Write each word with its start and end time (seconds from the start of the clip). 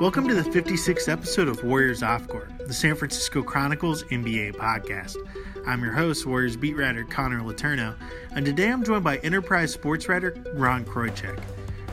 Welcome 0.00 0.26
to 0.26 0.34
the 0.34 0.42
56th 0.42 1.08
episode 1.08 1.46
of 1.46 1.62
Warriors 1.62 2.02
Off 2.02 2.26
Court, 2.26 2.50
the 2.66 2.74
San 2.74 2.96
Francisco 2.96 3.44
Chronicle's 3.44 4.02
NBA 4.04 4.56
podcast. 4.56 5.16
I'm 5.68 5.84
your 5.84 5.92
host, 5.92 6.26
Warriors 6.26 6.56
beat 6.56 6.76
writer 6.76 7.04
Connor 7.04 7.40
Letourneau, 7.42 7.94
and 8.32 8.44
today 8.44 8.72
I'm 8.72 8.82
joined 8.82 9.04
by 9.04 9.18
Enterprise 9.18 9.72
sports 9.72 10.08
writer 10.08 10.36
Ron 10.54 10.84
Kroichick. 10.84 11.40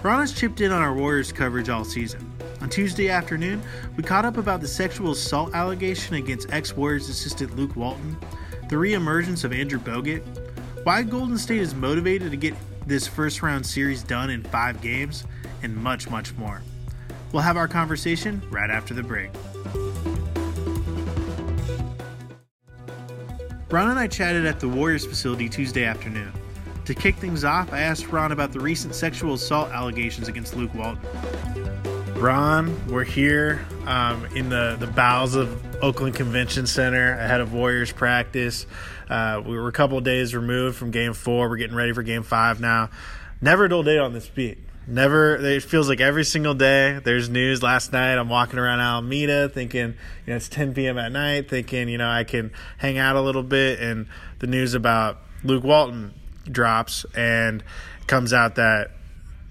Ron 0.02 0.22
has 0.22 0.34
chipped 0.34 0.62
in 0.62 0.72
on 0.72 0.82
our 0.82 0.96
Warriors 0.96 1.32
coverage 1.32 1.70
all 1.70 1.84
season. 1.84 2.27
On 2.59 2.70
Tuesday 2.70 3.09
afternoon, 3.09 3.61
we 3.95 4.02
caught 4.02 4.25
up 4.25 4.38
about 4.38 4.61
the 4.61 4.68
sexual 4.68 5.11
assault 5.11 5.54
allegation 5.54 6.15
against 6.15 6.52
ex 6.52 6.75
Warriors 6.75 7.07
assistant 7.07 7.55
Luke 7.55 7.75
Walton, 7.75 8.18
the 8.68 8.77
reemergence 8.77 9.43
of 9.43 9.54
Andrew 9.54 9.79
Bogut, 9.79 10.23
why 10.86 11.04
Golden 11.04 11.38
State 11.38 11.61
is 11.61 11.75
motivated 11.75 12.31
to 12.31 12.38
get 12.38 12.55
this 12.88 13.07
first 13.07 13.43
round 13.43 13.63
series 13.63 14.02
done 14.02 14.31
in 14.31 14.41
five 14.41 14.81
games, 14.81 15.23
and 15.61 15.77
much, 15.77 16.09
much 16.09 16.36
more. 16.36 16.63
We'll 17.34 17.43
have 17.43 17.57
our 17.57 17.68
conversation 17.68 18.42
right 18.50 18.69
after 18.69 18.93
the 18.93 19.04
break. 19.04 19.32
Ron 23.69 23.89
and 23.89 23.97
I 23.97 24.07
chatted 24.07 24.46
at 24.46 24.60
the 24.60 24.68
Warriors 24.68 25.06
facility 25.06 25.47
Tuesday 25.47 25.86
afternoon. 25.86 26.33
To 26.86 26.93
kick 26.93 27.15
things 27.15 27.46
off, 27.46 27.71
I 27.71 27.79
asked 27.79 28.11
Ron 28.11 28.33
about 28.33 28.51
the 28.51 28.59
recent 28.59 28.93
sexual 28.96 29.36
assault 29.36 29.70
allegations 29.70 30.28
against 30.28 30.57
Luke 30.57 30.73
Walton. 30.75 31.00
Ron, 32.16 32.88
we're 32.88 33.06
here 33.06 33.66
um, 33.86 34.25
in 34.36 34.50
the, 34.50 34.75
the 34.80 34.88
bowels 34.88 35.36
of 35.36 35.58
Oakland 35.81 36.16
Convention 36.16 36.67
Center 36.67 37.14
ahead 37.14 37.39
of 37.39 37.53
Warriors 37.53 37.92
practice. 37.94 38.67
Uh, 39.09 39.42
we 39.45 39.58
were 39.58 39.70
a 39.70 39.72
couple 39.72 40.00
days 40.02 40.36
removed 40.36 40.75
from 40.75 40.92
game 40.92 41.14
four. 41.14 41.50
We're 41.50 41.58
getting 41.58 41.75
ready 41.75 41.94
for 41.94 42.03
game 42.03 42.23
five 42.23 42.59
now. 42.59 42.89
Never 43.39 43.66
a 43.66 43.70
dull 43.70 43.84
day 43.84 43.98
on 43.98 44.14
this 44.14 44.28
beat. 44.28 44.58
Never. 44.88 45.36
It 45.38 45.64
feels 45.64 45.88
like 45.88 46.02
every 46.02 46.26
single 46.26 46.53
day 46.53 47.00
there's 47.03 47.30
news. 47.30 47.62
Last 47.62 47.94
night 47.94 48.17
I'm 48.17 48.30
walking 48.30 48.59
around 48.59 48.80
Alameda 48.80 49.48
thinking, 49.48 49.90
you 50.26 50.28
know, 50.28 50.36
it's 50.36 50.50
10 50.50 50.73
p.m. 50.73 50.98
at 50.98 51.12
night, 51.12 51.50
thinking, 51.50 51.88
you 51.88 51.98
know, 51.98 52.10
I 52.10 52.23
can 52.23 52.52
hang 52.78 52.98
out 52.98 53.16
a 53.16 53.22
little 53.22 53.44
bit, 53.44 53.80
and 53.80 54.08
the 54.40 54.48
news 54.48 54.73
about 54.73 55.20
Luke 55.44 55.64
Walton 55.64 56.14
drops, 56.46 57.06
and 57.16 57.64
comes 58.08 58.34
out 58.34 58.56
that 58.56 58.92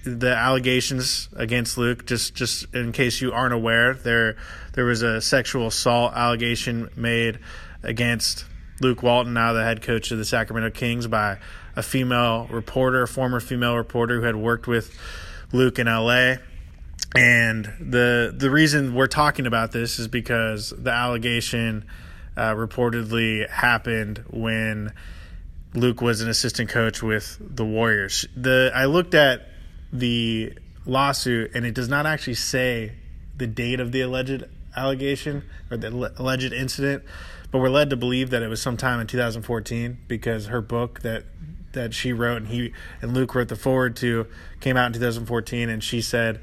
the 0.05 0.35
allegations 0.35 1.29
against 1.37 1.79
Luke, 1.79 2.07
just 2.07 2.35
just 2.35 2.67
in 2.75 2.93
case 2.93 3.21
you 3.21 3.33
aren't 3.33 3.55
aware, 3.55 3.95
there 3.95 4.37
there 4.73 4.85
was 4.85 5.03
a 5.03 5.21
sexual 5.21 5.69
assault 5.69 6.13
allegation 6.15 6.91
made 6.97 7.39
against 7.83 8.47
Luke 8.81 9.03
Walton, 9.03 9.35
now 9.35 9.53
the 9.53 9.63
head 9.63 9.83
coach 9.83 10.11
of 10.11 10.19
the 10.19 10.25
Sacramento 10.25 10.71
Kings, 10.71 11.07
by 11.07 11.39
a 11.77 11.83
female 11.83 12.47
reporter, 12.51 13.03
a 13.03 13.09
former 13.09 13.41
female 13.41 13.77
reporter 13.77 14.21
who 14.21 14.27
had 14.27 14.37
worked 14.37 14.67
with 14.67 14.97
Luke 15.53 15.79
in 15.79 15.87
LA. 15.87 16.37
And 17.17 17.65
the 17.81 18.33
the 18.37 18.51
reason 18.51 18.95
we're 18.95 19.09
talking 19.09 19.47
about 19.47 19.73
this 19.73 19.99
is 19.99 20.07
because 20.07 20.71
the 20.71 20.93
allegation 20.93 21.85
uh, 22.37 22.55
reportedly 22.55 23.49
happened 23.51 24.25
when 24.31 24.93
Luke 25.75 26.01
was 26.01 26.21
an 26.21 26.29
assistant 26.29 26.69
coach 26.69 27.03
with 27.03 27.37
the 27.41 27.65
Warriors. 27.65 28.27
The 28.37 28.71
I 28.75 28.85
looked 28.85 29.15
at 29.15 29.49
the 29.93 30.53
lawsuit 30.87 31.51
and 31.55 31.67
it 31.67 31.75
does 31.75 31.89
not 31.89 32.07
actually 32.07 32.35
say 32.35 32.93
the 33.37 33.47
date 33.47 33.81
of 33.81 33.93
the 33.93 34.01
alleged 34.01 34.45
allegation 34.77 35.45
or 35.71 35.77
the 35.77 36.13
alleged 36.17 36.53
incident, 36.53 37.05
but 37.51 37.59
we're 37.59 37.71
led 37.71 37.91
to 37.91 37.97
believe 37.97 38.31
that 38.31 38.43
it 38.43 38.49
was 38.49 38.63
sometime 38.63 39.01
in 39.01 39.07
2014 39.07 39.99
because 40.07 40.47
her 40.47 40.61
book 40.61 41.01
that 41.01 41.25
that 41.73 41.95
she 41.95 42.13
wrote 42.13 42.39
and 42.39 42.49
he 42.49 42.73
and 43.01 43.15
Luke 43.15 43.35
wrote 43.35 43.49
the 43.49 43.57
foreword 43.57 43.97
to 43.97 44.27
came 44.61 44.77
out 44.77 44.87
in 44.87 44.93
2014 44.95 45.69
and 45.69 45.83
she 45.83 46.01
said 46.01 46.41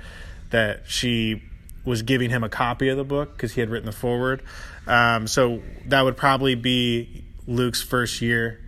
that 0.49 0.83
she 0.87 1.43
was 1.83 2.01
giving 2.01 2.29
him 2.29 2.43
a 2.43 2.49
copy 2.49 2.89
of 2.89 2.97
the 2.97 3.03
book 3.03 3.33
because 3.33 3.53
he 3.53 3.61
had 3.61 3.69
written 3.69 3.85
the 3.85 3.91
foreword. 3.91 4.43
Um, 4.87 5.27
so 5.27 5.61
that 5.85 6.01
would 6.01 6.17
probably 6.17 6.55
be 6.55 7.23
Luke's 7.47 7.81
first 7.81 8.21
year. 8.21 8.59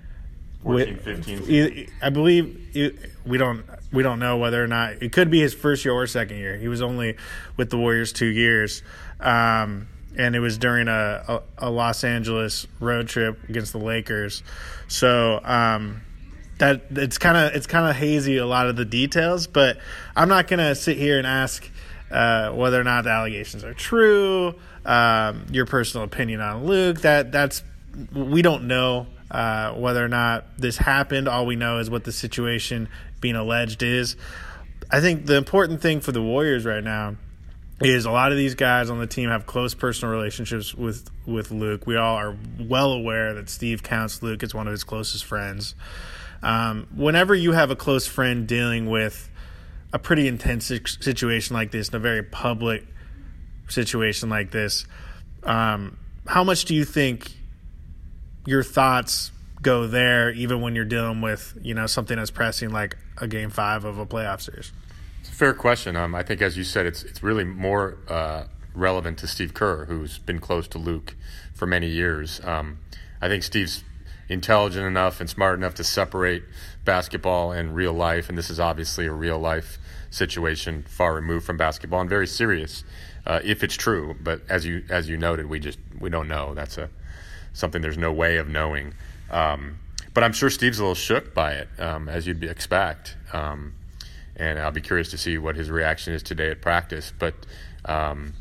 14, 0.63 0.97
15. 0.97 1.89
I 2.01 2.09
believe 2.09 2.97
we 3.25 3.37
don't 3.37 3.63
we 3.91 4.03
don't 4.03 4.19
know 4.19 4.37
whether 4.37 4.61
or 4.61 4.67
not 4.67 5.01
it 5.01 5.11
could 5.11 5.31
be 5.31 5.39
his 5.39 5.53
first 5.53 5.85
year 5.85 5.93
or 5.93 6.05
second 6.05 6.37
year. 6.37 6.57
He 6.57 6.67
was 6.67 6.81
only 6.81 7.15
with 7.57 7.69
the 7.69 7.77
Warriors 7.77 8.11
two 8.11 8.27
years, 8.27 8.83
um, 9.19 9.87
and 10.17 10.35
it 10.35 10.39
was 10.39 10.57
during 10.57 10.87
a, 10.87 11.23
a, 11.27 11.41
a, 11.59 11.69
Los 11.69 12.03
Angeles 12.03 12.67
road 12.79 13.07
trip 13.07 13.39
against 13.47 13.71
the 13.71 13.79
Lakers. 13.79 14.43
So 14.89 15.39
um, 15.43 16.01
that 16.59 16.83
it's 16.91 17.17
kind 17.17 17.37
of 17.37 17.55
it's 17.55 17.67
kind 17.67 17.89
of 17.89 17.95
hazy 17.95 18.37
a 18.37 18.45
lot 18.45 18.67
of 18.67 18.75
the 18.75 18.85
details, 18.85 19.47
but 19.47 19.77
I'm 20.15 20.29
not 20.29 20.47
gonna 20.47 20.75
sit 20.75 20.97
here 20.97 21.17
and 21.17 21.25
ask 21.25 21.69
uh, 22.11 22.51
whether 22.51 22.79
or 22.79 22.83
not 22.83 23.05
the 23.05 23.09
allegations 23.09 23.63
are 23.63 23.73
true. 23.73 24.55
Um, 24.85 25.45
your 25.51 25.65
personal 25.65 26.05
opinion 26.05 26.39
on 26.41 26.65
Luke 26.65 27.01
that 27.01 27.31
that's 27.31 27.63
we 28.13 28.41
don't 28.41 28.67
know 28.67 29.07
uh, 29.31 29.73
whether 29.73 30.03
or 30.03 30.07
not 30.07 30.57
this 30.57 30.77
happened. 30.77 31.27
All 31.27 31.45
we 31.45 31.55
know 31.55 31.79
is 31.79 31.89
what 31.89 32.03
the 32.03 32.11
situation 32.11 32.89
being 33.19 33.35
alleged 33.35 33.83
is. 33.83 34.15
I 34.91 35.01
think 35.01 35.25
the 35.25 35.35
important 35.35 35.81
thing 35.81 35.99
for 36.01 36.11
the 36.11 36.21
Warriors 36.21 36.65
right 36.65 36.83
now 36.83 37.15
is 37.81 38.05
a 38.05 38.11
lot 38.11 38.31
of 38.31 38.37
these 38.37 38.55
guys 38.55 38.89
on 38.89 38.99
the 38.99 39.07
team 39.07 39.29
have 39.29 39.45
close 39.45 39.73
personal 39.73 40.13
relationships 40.13 40.73
with 40.73 41.09
with 41.25 41.51
Luke. 41.51 41.85
We 41.85 41.95
all 41.95 42.15
are 42.15 42.35
well 42.59 42.91
aware 42.91 43.33
that 43.35 43.49
Steve 43.49 43.83
counts 43.83 44.21
Luke 44.23 44.43
as 44.43 44.53
one 44.53 44.67
of 44.67 44.71
his 44.71 44.83
closest 44.83 45.25
friends. 45.25 45.75
Um, 46.41 46.87
whenever 46.95 47.35
you 47.35 47.51
have 47.51 47.71
a 47.71 47.75
close 47.75 48.07
friend 48.07 48.47
dealing 48.47 48.89
with 48.89 49.29
a 49.91 49.99
pretty 49.99 50.27
intense 50.27 50.65
situation 50.65 51.53
like 51.55 51.71
this, 51.71 51.89
in 51.89 51.95
a 51.95 51.99
very 51.99 52.23
public 52.23 52.85
situation 53.67 54.29
like 54.29 54.51
this, 54.51 54.85
um, 55.43 55.97
how 56.27 56.43
much 56.43 56.65
do 56.65 56.75
you 56.75 56.85
think 56.85 57.31
your 58.45 58.63
thoughts 58.63 59.31
go 59.61 59.87
there, 59.87 60.31
even 60.31 60.61
when 60.61 60.75
you're 60.75 60.85
dealing 60.85 61.21
with 61.21 61.57
you 61.61 61.73
know 61.73 61.87
something 61.87 62.17
as 62.17 62.31
pressing 62.31 62.69
like 62.69 62.97
a 63.17 63.27
game 63.27 63.49
five 63.49 63.83
of 63.83 63.97
a 63.97 64.05
playoff 64.05 64.41
series? 64.41 64.71
It's 65.21 65.29
a 65.29 65.33
fair 65.33 65.53
question. 65.53 65.95
Um, 65.95 66.15
I 66.15 66.23
think, 66.23 66.41
as 66.41 66.57
you 66.57 66.63
said, 66.63 66.85
it's 66.85 67.03
it's 67.03 67.21
really 67.21 67.43
more 67.43 67.97
uh, 68.07 68.45
relevant 68.73 69.17
to 69.19 69.27
Steve 69.27 69.53
Kerr, 69.53 69.85
who's 69.85 70.19
been 70.19 70.39
close 70.39 70.67
to 70.69 70.77
Luke 70.77 71.15
for 71.53 71.65
many 71.65 71.87
years. 71.87 72.39
Um, 72.43 72.79
I 73.21 73.27
think 73.27 73.43
Steve's 73.43 73.83
intelligent 74.29 74.85
enough 74.85 75.19
and 75.19 75.29
smart 75.29 75.57
enough 75.57 75.73
to 75.75 75.83
separate 75.83 76.43
basketball 76.85 77.51
and 77.51 77.75
real 77.75 77.93
life, 77.93 78.29
and 78.29 78.37
this 78.37 78.49
is 78.49 78.59
obviously 78.59 79.05
a 79.07 79.11
real 79.11 79.39
life 79.39 79.79
situation, 80.11 80.83
far 80.87 81.13
removed 81.13 81.45
from 81.45 81.57
basketball, 81.57 82.01
and 82.01 82.09
very 82.09 82.27
serious 82.27 82.83
uh, 83.25 83.39
if 83.43 83.63
it's 83.63 83.75
true. 83.75 84.15
But 84.21 84.41
as 84.47 84.65
you 84.65 84.83
as 84.89 85.09
you 85.09 85.17
noted, 85.17 85.47
we 85.47 85.59
just 85.59 85.79
we 85.99 86.09
don't 86.09 86.27
know. 86.27 86.53
That's 86.53 86.77
a 86.77 86.89
something 87.53 87.81
there's 87.81 87.97
no 87.97 88.13
way 88.13 88.37
of 88.37 88.47
knowing. 88.47 88.93
Um, 89.29 89.79
but 90.13 90.23
I'm 90.23 90.33
sure 90.33 90.49
Steve's 90.49 90.79
a 90.79 90.83
little 90.83 90.95
shook 90.95 91.33
by 91.33 91.53
it, 91.53 91.67
um, 91.77 92.09
as 92.09 92.25
you'd 92.25 92.43
expect. 92.43 93.17
Um, 93.33 93.73
and 94.35 94.57
I'll 94.57 94.71
be 94.71 94.81
curious 94.81 95.11
to 95.11 95.17
see 95.17 95.37
what 95.37 95.55
his 95.55 95.69
reaction 95.69 96.13
is 96.13 96.23
today 96.23 96.49
at 96.49 96.61
practice. 96.61 97.11
But 97.17 97.35
um, 97.85 98.33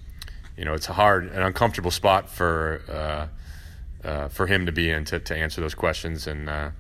you 0.57 0.65
know, 0.65 0.75
it's 0.75 0.89
a 0.89 0.93
hard, 0.93 1.27
an 1.27 1.43
uncomfortable 1.43 1.91
spot 1.91 2.29
for 2.29 2.83
uh, 2.89 3.27
uh, 4.05 4.29
for 4.29 4.47
him 4.47 4.67
to 4.67 4.73
be 4.73 4.91
in 4.91 5.05
to, 5.07 5.19
to 5.19 5.37
answer 5.37 5.61
those 5.61 5.75
questions 5.75 6.27
and 6.27 6.49
uh, 6.49 6.71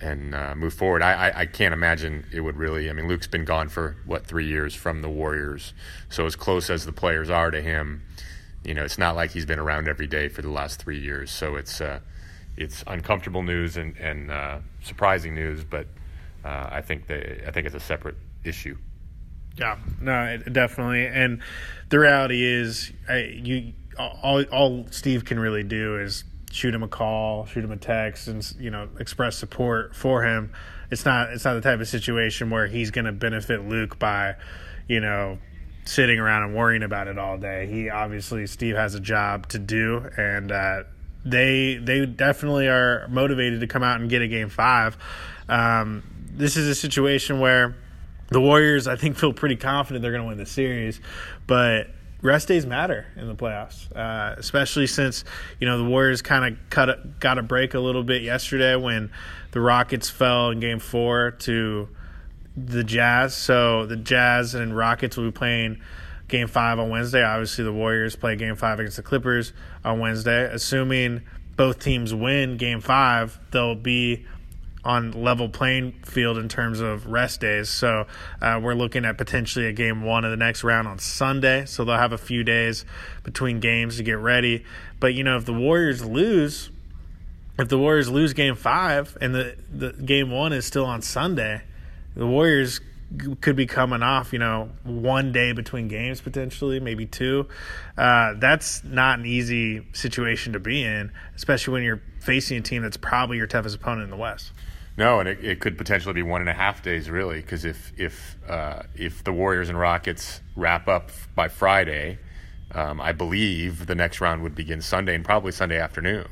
and 0.00 0.34
uh, 0.34 0.54
move 0.54 0.74
forward. 0.74 1.02
I, 1.02 1.28
I, 1.28 1.40
I, 1.40 1.46
can't 1.46 1.74
imagine 1.74 2.24
it 2.32 2.40
would 2.40 2.56
really. 2.56 2.88
I 2.88 2.92
mean, 2.92 3.08
Luke's 3.08 3.26
been 3.26 3.44
gone 3.44 3.68
for 3.68 3.96
what 4.06 4.26
three 4.26 4.46
years 4.46 4.74
from 4.74 5.02
the 5.02 5.08
Warriors, 5.08 5.72
so 6.08 6.26
as 6.26 6.36
close 6.36 6.70
as 6.70 6.84
the 6.84 6.92
players 6.92 7.30
are 7.30 7.50
to 7.50 7.60
him, 7.60 8.02
you 8.64 8.74
know, 8.74 8.84
it's 8.84 8.98
not 8.98 9.16
like 9.16 9.32
he's 9.32 9.46
been 9.46 9.58
around 9.58 9.88
every 9.88 10.06
day 10.06 10.28
for 10.28 10.42
the 10.42 10.50
last 10.50 10.80
three 10.80 11.00
years. 11.00 11.30
So 11.30 11.56
it's 11.56 11.80
uh, 11.80 12.00
it's 12.56 12.84
uncomfortable 12.86 13.42
news 13.42 13.76
and 13.76 13.96
and 13.96 14.30
uh, 14.30 14.58
surprising 14.82 15.34
news, 15.34 15.64
but 15.64 15.86
uh, 16.44 16.68
I 16.70 16.80
think 16.80 17.06
that 17.08 17.46
I 17.46 17.50
think 17.50 17.66
it's 17.66 17.74
a 17.74 17.80
separate 17.80 18.16
issue. 18.44 18.76
Yeah, 19.56 19.78
no, 20.00 20.36
definitely. 20.36 21.06
And 21.06 21.42
the 21.88 21.98
reality 21.98 22.44
is, 22.44 22.92
I, 23.08 23.18
you 23.42 23.72
all 23.98 24.44
all 24.44 24.86
Steve 24.90 25.24
can 25.24 25.40
really 25.40 25.64
do 25.64 25.98
is 25.98 26.24
shoot 26.50 26.74
him 26.74 26.82
a 26.82 26.88
call, 26.88 27.46
shoot 27.46 27.64
him 27.64 27.72
a 27.72 27.76
text, 27.76 28.28
and 28.28 28.54
you 28.58 28.70
know 28.70 28.88
express 28.98 29.36
support 29.36 29.94
for 29.94 30.22
him. 30.22 30.52
It's 30.90 31.04
not 31.04 31.30
it's 31.30 31.44
not 31.44 31.54
the 31.54 31.60
type 31.60 31.80
of 31.80 31.88
situation 31.88 32.50
where 32.50 32.66
he's 32.66 32.90
going 32.90 33.04
to 33.04 33.12
benefit 33.12 33.68
Luke 33.68 33.98
by, 33.98 34.36
you 34.86 35.00
know, 35.00 35.38
sitting 35.84 36.18
around 36.18 36.44
and 36.44 36.54
worrying 36.54 36.82
about 36.82 37.08
it 37.08 37.18
all 37.18 37.38
day. 37.38 37.66
He 37.66 37.90
obviously 37.90 38.46
Steve 38.46 38.76
has 38.76 38.94
a 38.94 39.00
job 39.00 39.48
to 39.48 39.58
do, 39.58 40.08
and 40.16 40.52
uh, 40.52 40.84
they 41.24 41.76
they 41.76 42.06
definitely 42.06 42.68
are 42.68 43.06
motivated 43.08 43.60
to 43.60 43.66
come 43.66 43.82
out 43.82 44.00
and 44.00 44.08
get 44.08 44.22
a 44.22 44.28
game 44.28 44.48
five. 44.48 44.96
Um, 45.48 46.02
this 46.30 46.56
is 46.56 46.68
a 46.68 46.74
situation 46.74 47.40
where 47.40 47.76
the 48.28 48.40
Warriors, 48.40 48.86
I 48.86 48.96
think, 48.96 49.16
feel 49.16 49.32
pretty 49.32 49.56
confident 49.56 50.02
they're 50.02 50.12
going 50.12 50.22
to 50.22 50.28
win 50.28 50.38
the 50.38 50.46
series, 50.46 51.00
but 51.46 51.88
rest 52.22 52.48
days 52.48 52.66
matter 52.66 53.06
in 53.16 53.28
the 53.28 53.34
playoffs, 53.34 53.94
uh, 53.96 54.34
especially 54.38 54.86
since 54.86 55.24
you 55.60 55.66
know 55.66 55.78
the 55.78 55.88
Warriors 55.88 56.22
kind 56.22 56.44
of 56.44 56.70
cut 56.70 56.88
a, 56.88 56.98
got 57.20 57.38
a 57.38 57.42
break 57.42 57.74
a 57.74 57.80
little 57.80 58.04
bit 58.04 58.22
yesterday 58.22 58.76
when 58.76 59.10
the 59.52 59.60
Rockets 59.60 60.10
fell 60.10 60.50
in 60.50 60.60
Game 60.60 60.78
Four 60.78 61.32
to 61.40 61.88
the 62.56 62.84
Jazz. 62.84 63.34
So 63.34 63.86
the 63.86 63.96
Jazz 63.96 64.54
and 64.54 64.76
Rockets 64.76 65.16
will 65.16 65.24
be 65.24 65.32
playing 65.32 65.80
game 66.26 66.48
five 66.48 66.78
on 66.78 66.90
Wednesday. 66.90 67.22
Obviously, 67.22 67.64
the 67.64 67.72
Warriors 67.72 68.16
play 68.16 68.36
game 68.36 68.56
five 68.56 68.78
against 68.80 68.96
the 68.96 69.02
Clippers 69.02 69.52
on 69.84 70.00
Wednesday. 70.00 70.44
Assuming 70.52 71.22
both 71.56 71.78
teams 71.78 72.14
win 72.14 72.56
game 72.56 72.80
five, 72.80 73.38
they'll 73.50 73.74
be 73.74 74.26
on 74.84 75.12
level 75.12 75.48
playing 75.48 75.92
field 76.04 76.38
in 76.38 76.48
terms 76.48 76.80
of 76.80 77.06
rest 77.06 77.40
days. 77.40 77.68
So 77.68 78.06
uh, 78.40 78.60
we're 78.62 78.74
looking 78.74 79.04
at 79.04 79.18
potentially 79.18 79.66
a 79.66 79.72
game 79.72 80.02
one 80.02 80.24
of 80.24 80.30
the 80.30 80.36
next 80.36 80.64
round 80.64 80.86
on 80.88 80.98
Sunday. 80.98 81.64
So 81.64 81.84
they'll 81.84 81.96
have 81.96 82.12
a 82.12 82.18
few 82.18 82.44
days 82.44 82.84
between 83.24 83.60
games 83.60 83.96
to 83.96 84.02
get 84.02 84.18
ready. 84.18 84.64
But 85.00 85.14
you 85.14 85.24
know, 85.24 85.36
if 85.36 85.44
the 85.44 85.52
Warriors 85.52 86.04
lose, 86.04 86.70
if 87.58 87.68
the 87.68 87.78
Warriors 87.78 88.08
lose 88.08 88.32
game 88.32 88.54
five 88.54 89.16
and 89.20 89.34
the, 89.34 89.56
the 89.72 89.92
game 89.92 90.30
one 90.30 90.52
is 90.52 90.64
still 90.64 90.86
on 90.86 91.02
Sunday, 91.02 91.62
the 92.14 92.26
Warriors 92.26 92.80
could 93.40 93.56
be 93.56 93.66
coming 93.66 94.02
off, 94.02 94.32
you 94.32 94.38
know, 94.38 94.70
one 94.84 95.32
day 95.32 95.52
between 95.52 95.88
games 95.88 96.20
potentially, 96.20 96.78
maybe 96.78 97.06
two. 97.06 97.46
Uh, 97.96 98.34
that's 98.36 98.84
not 98.84 99.18
an 99.18 99.26
easy 99.26 99.86
situation 99.92 100.52
to 100.52 100.60
be 100.60 100.84
in, 100.84 101.10
especially 101.34 101.72
when 101.72 101.82
you're 101.82 102.02
facing 102.20 102.58
a 102.58 102.60
team 102.60 102.82
that's 102.82 102.98
probably 102.98 103.38
your 103.38 103.46
toughest 103.46 103.76
opponent 103.76 104.04
in 104.04 104.10
the 104.10 104.16
West. 104.16 104.52
No, 104.98 105.20
and 105.20 105.28
it, 105.28 105.42
it 105.44 105.60
could 105.60 105.78
potentially 105.78 106.12
be 106.12 106.22
one 106.22 106.40
and 106.40 106.50
a 106.50 106.54
half 106.54 106.82
days, 106.82 107.08
really, 107.08 107.40
because 107.40 107.64
if 107.64 107.92
if 107.96 108.36
uh, 108.48 108.82
if 108.96 109.22
the 109.22 109.32
Warriors 109.32 109.68
and 109.68 109.78
Rockets 109.78 110.40
wrap 110.56 110.88
up 110.88 111.10
by 111.36 111.46
Friday, 111.46 112.18
um, 112.72 113.00
I 113.00 113.12
believe 113.12 113.86
the 113.86 113.94
next 113.94 114.20
round 114.20 114.42
would 114.42 114.56
begin 114.56 114.82
Sunday 114.82 115.14
and 115.14 115.24
probably 115.24 115.52
Sunday 115.52 115.78
afternoon, 115.78 116.26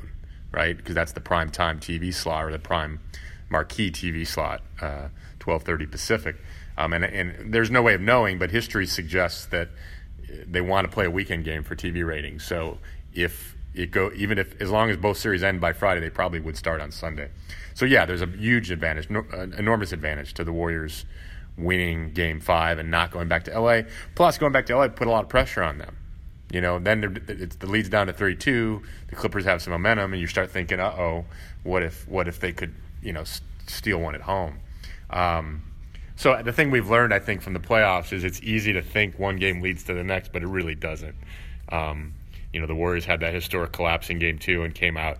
right? 0.51 0.75
Because 0.75 0.95
that's 0.95 1.13
the 1.13 1.21
prime 1.21 1.49
time 1.49 1.79
TV 1.79 2.13
slot 2.13 2.43
or 2.43 2.51
the 2.51 2.59
prime 2.59 2.99
marquee 3.49 3.89
TV 3.89 4.27
slot, 4.27 4.61
uh, 4.81 5.07
twelve 5.39 5.63
thirty 5.63 5.85
Pacific. 5.85 6.35
Um, 6.77 6.93
and 6.93 7.03
and 7.03 7.53
there's 7.53 7.71
no 7.71 7.81
way 7.81 7.93
of 7.93 8.01
knowing, 8.01 8.37
but 8.37 8.51
history 8.51 8.85
suggests 8.85 9.45
that 9.47 9.69
they 10.45 10.61
want 10.61 10.85
to 10.85 10.93
play 10.93 11.05
a 11.05 11.11
weekend 11.11 11.43
game 11.43 11.63
for 11.63 11.75
TV 11.75 12.05
ratings. 12.05 12.45
So 12.45 12.77
if 13.13 13.55
it 13.73 13.91
go 13.91 14.11
even 14.15 14.37
if 14.37 14.59
as 14.61 14.69
long 14.69 14.89
as 14.89 14.97
both 14.97 15.17
series 15.17 15.43
end 15.43 15.59
by 15.59 15.73
Friday, 15.73 16.01
they 16.01 16.09
probably 16.09 16.39
would 16.39 16.57
start 16.57 16.81
on 16.81 16.91
Sunday. 16.91 17.29
So 17.73 17.85
yeah, 17.85 18.05
there's 18.05 18.21
a 18.21 18.27
huge 18.27 18.71
advantage, 18.71 19.09
no, 19.09 19.25
an 19.33 19.53
enormous 19.53 19.91
advantage 19.91 20.33
to 20.35 20.43
the 20.43 20.51
Warriors 20.51 21.05
winning 21.57 22.11
Game 22.11 22.39
Five 22.39 22.79
and 22.79 22.91
not 22.91 23.11
going 23.11 23.27
back 23.27 23.43
to 23.45 23.59
LA. 23.59 23.81
Plus, 24.15 24.37
going 24.37 24.51
back 24.51 24.65
to 24.67 24.77
LA 24.77 24.87
put 24.89 25.07
a 25.07 25.11
lot 25.11 25.23
of 25.23 25.29
pressure 25.29 25.63
on 25.63 25.77
them. 25.77 25.97
You 26.51 26.61
know, 26.61 26.79
then 26.79 27.21
it's, 27.27 27.57
the 27.57 27.67
lead's 27.67 27.89
down 27.89 28.07
to 28.07 28.13
three-two. 28.13 28.81
The 29.09 29.15
Clippers 29.15 29.43
have 29.43 29.61
some 29.61 29.71
momentum, 29.71 30.13
and 30.13 30.21
you 30.21 30.27
start 30.27 30.49
thinking, 30.49 30.79
"Uh 30.79 30.95
oh, 30.97 31.25
what 31.63 31.83
if 31.83 32.07
what 32.07 32.27
if 32.27 32.39
they 32.39 32.53
could 32.53 32.73
you 33.01 33.11
know 33.11 33.25
steal 33.65 33.99
one 33.99 34.15
at 34.15 34.21
home?" 34.21 34.59
Um, 35.09 35.63
so 36.17 36.41
the 36.43 36.51
thing 36.51 36.71
we've 36.71 36.89
learned, 36.89 37.13
I 37.13 37.19
think, 37.19 37.41
from 37.41 37.53
the 37.53 37.59
playoffs 37.59 38.11
is 38.11 38.23
it's 38.23 38.41
easy 38.41 38.73
to 38.73 38.81
think 38.81 39.19
one 39.19 39.37
game 39.37 39.61
leads 39.61 39.83
to 39.83 39.93
the 39.93 40.03
next, 40.03 40.33
but 40.33 40.41
it 40.41 40.47
really 40.47 40.73
doesn't. 40.73 41.15
Um, 41.69 42.15
you 42.51 42.59
know, 42.59 42.65
the 42.65 42.75
Warriors 42.75 43.05
had 43.05 43.19
that 43.19 43.35
historic 43.35 43.71
collapse 43.71 44.09
in 44.09 44.17
Game 44.17 44.39
Two 44.39 44.63
and 44.63 44.73
came 44.73 44.97
out 44.97 45.19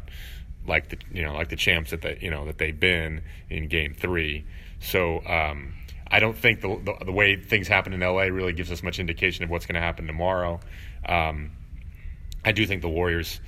like 0.66 0.90
the 0.90 0.98
you 1.12 1.24
know 1.24 1.36
like 1.36 1.50
the 1.50 1.56
champs 1.56 1.92
that 1.92 2.02
they 2.02 2.18
you 2.20 2.32
know 2.32 2.46
that 2.46 2.58
they've 2.58 2.78
been 2.78 3.22
in 3.50 3.68
Game 3.68 3.94
Three. 3.94 4.46
So 4.80 5.24
um, 5.28 5.74
I 6.10 6.20
don't 6.20 6.36
think 6.36 6.62
the, 6.62 6.80
the, 6.84 7.06
the 7.06 7.12
way 7.12 7.36
things 7.36 7.68
happen 7.68 7.94
in 7.94 8.00
LA 8.00 8.24
really 8.24 8.54
gives 8.54 8.72
us 8.72 8.82
much 8.82 8.98
indication 9.00 9.44
of 9.44 9.52
what's 9.52 9.68
going 9.68 9.76
to 9.76 9.82
happen 9.82 10.08
tomorrow. 10.08 10.60
Um, 11.06 11.52
I 12.44 12.54
do 12.54 12.66
think 12.66 12.82
the 12.82 12.90
Warriors 12.90 13.40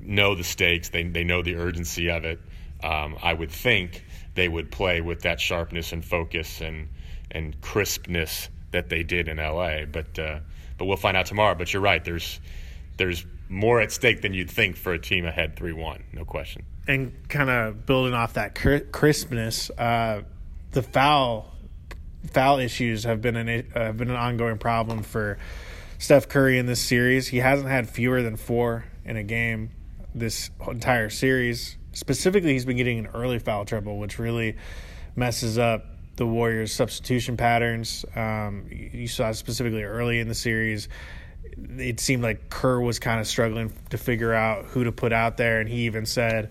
know 0.00 0.34
the 0.34 0.44
stakes. 0.44 0.88
They 0.88 1.02
they 1.02 1.24
know 1.24 1.42
the 1.42 1.56
urgency 1.56 2.08
of 2.08 2.24
it. 2.24 2.40
Um, 2.82 3.18
I 3.22 3.34
would 3.34 3.50
think 3.50 4.04
they 4.38 4.48
would 4.48 4.70
play 4.70 5.00
with 5.00 5.22
that 5.22 5.40
sharpness 5.40 5.92
and 5.92 6.04
focus 6.04 6.60
and 6.60 6.88
and 7.32 7.60
crispness 7.60 8.48
that 8.70 8.88
they 8.88 9.02
did 9.02 9.26
in 9.26 9.38
LA. 9.38 9.84
But 9.84 10.16
uh, 10.16 10.38
but 10.78 10.84
we'll 10.84 10.96
find 10.96 11.16
out 11.16 11.26
tomorrow. 11.26 11.56
But 11.56 11.72
you're 11.72 11.82
right. 11.82 12.02
There's 12.04 12.40
there's 12.98 13.26
more 13.48 13.80
at 13.80 13.90
stake 13.90 14.22
than 14.22 14.34
you'd 14.34 14.50
think 14.50 14.76
for 14.76 14.92
a 14.92 14.98
team 14.98 15.24
ahead 15.24 15.56
3 15.56 15.72
1, 15.72 16.04
no 16.12 16.24
question. 16.24 16.64
And 16.86 17.28
kind 17.28 17.48
of 17.48 17.86
building 17.86 18.14
off 18.14 18.34
that 18.34 18.54
crispness, 18.54 19.70
uh, 19.70 20.22
the 20.70 20.82
foul 20.82 21.52
foul 22.30 22.58
issues 22.58 23.04
have 23.04 23.20
been 23.20 23.36
an 23.36 23.48
uh, 23.74 23.80
have 23.80 23.96
been 23.96 24.10
an 24.10 24.16
ongoing 24.16 24.58
problem 24.58 25.02
for 25.02 25.38
Steph 25.98 26.28
Curry 26.28 26.58
in 26.58 26.66
this 26.66 26.80
series. 26.80 27.26
He 27.26 27.38
hasn't 27.38 27.68
had 27.68 27.90
fewer 27.90 28.22
than 28.22 28.36
four 28.36 28.84
in 29.04 29.16
a 29.16 29.24
game 29.24 29.70
this 30.14 30.50
entire 30.66 31.10
series. 31.10 31.77
Specifically, 31.98 32.52
he's 32.52 32.64
been 32.64 32.76
getting 32.76 32.98
in 32.98 33.06
early 33.08 33.38
foul 33.38 33.64
trouble, 33.64 33.98
which 33.98 34.18
really 34.18 34.56
messes 35.16 35.58
up 35.58 35.84
the 36.16 36.26
Warriors' 36.26 36.72
substitution 36.72 37.36
patterns. 37.36 38.04
Um, 38.14 38.66
you 38.70 39.08
saw 39.08 39.32
specifically 39.32 39.82
early 39.82 40.20
in 40.20 40.28
the 40.28 40.34
series 40.34 40.88
it 41.78 42.00
seemed 42.00 42.22
like 42.22 42.50
Kerr 42.50 42.80
was 42.80 42.98
kind 42.98 43.20
of 43.20 43.26
struggling 43.26 43.72
to 43.90 43.98
figure 43.98 44.32
out 44.32 44.66
who 44.66 44.84
to 44.84 44.92
put 44.92 45.12
out 45.12 45.36
there, 45.36 45.60
and 45.60 45.68
he 45.68 45.86
even 45.86 46.06
said 46.06 46.50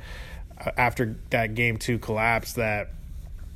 uh, 0.60 0.72
after 0.78 1.18
that 1.30 1.56
game 1.56 1.78
two 1.78 2.00
collapse 2.00 2.54
that 2.54 2.90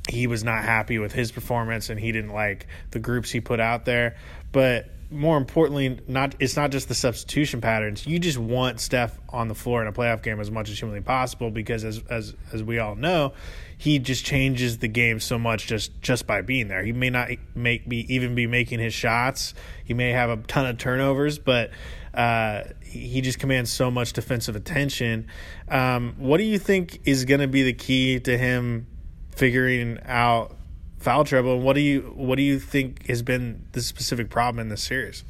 he 0.08 0.26
was 0.26 0.42
not 0.42 0.64
happy 0.64 0.98
with 0.98 1.12
his 1.12 1.30
performance 1.30 1.88
and 1.88 2.00
he 2.00 2.10
didn't 2.10 2.32
like 2.32 2.66
the 2.90 2.98
groups 2.98 3.30
he 3.30 3.40
put 3.40 3.60
out 3.60 3.84
there. 3.84 4.16
But 4.50 4.90
more 5.12 5.36
importantly, 5.36 6.00
not 6.08 6.34
it's 6.40 6.56
not 6.56 6.70
just 6.70 6.88
the 6.88 6.94
substitution 6.94 7.60
patterns. 7.60 8.06
You 8.06 8.18
just 8.18 8.38
want 8.38 8.80
Steph 8.80 9.18
on 9.28 9.48
the 9.48 9.54
floor 9.54 9.82
in 9.82 9.88
a 9.88 9.92
playoff 9.92 10.22
game 10.22 10.40
as 10.40 10.50
much 10.50 10.70
as 10.70 10.78
humanly 10.78 11.02
possible 11.02 11.50
because 11.50 11.84
as 11.84 12.02
as 12.10 12.34
as 12.52 12.62
we 12.62 12.78
all 12.78 12.94
know, 12.94 13.34
he 13.78 13.98
just 13.98 14.24
changes 14.24 14.78
the 14.78 14.88
game 14.88 15.20
so 15.20 15.38
much 15.38 15.66
just 15.66 16.00
just 16.00 16.26
by 16.26 16.42
being 16.42 16.68
there. 16.68 16.82
He 16.82 16.92
may 16.92 17.10
not 17.10 17.30
make 17.54 17.88
be 17.88 18.12
even 18.14 18.34
be 18.34 18.46
making 18.46 18.80
his 18.80 18.94
shots. 18.94 19.54
He 19.84 19.94
may 19.94 20.10
have 20.10 20.30
a 20.30 20.36
ton 20.36 20.66
of 20.66 20.78
turnovers, 20.78 21.38
but 21.38 21.70
uh, 22.14 22.64
he 22.82 23.20
just 23.20 23.38
commands 23.38 23.72
so 23.72 23.90
much 23.90 24.12
defensive 24.12 24.56
attention. 24.56 25.28
Um, 25.68 26.14
what 26.18 26.38
do 26.38 26.44
you 26.44 26.58
think 26.58 27.00
is 27.04 27.24
going 27.24 27.40
to 27.40 27.48
be 27.48 27.62
the 27.62 27.72
key 27.72 28.20
to 28.20 28.36
him 28.36 28.86
figuring 29.34 29.98
out 30.04 30.56
foul 31.02 31.24
trouble. 31.24 31.60
What 31.60 31.74
do 31.74 31.80
you 31.80 32.12
what 32.14 32.36
do 32.36 32.42
you 32.42 32.58
think 32.58 33.06
has 33.06 33.22
been 33.22 33.66
the 33.72 33.82
specific 33.82 34.30
problem 34.30 34.60
in 34.60 34.68
this 34.68 34.82
series? 34.82 35.24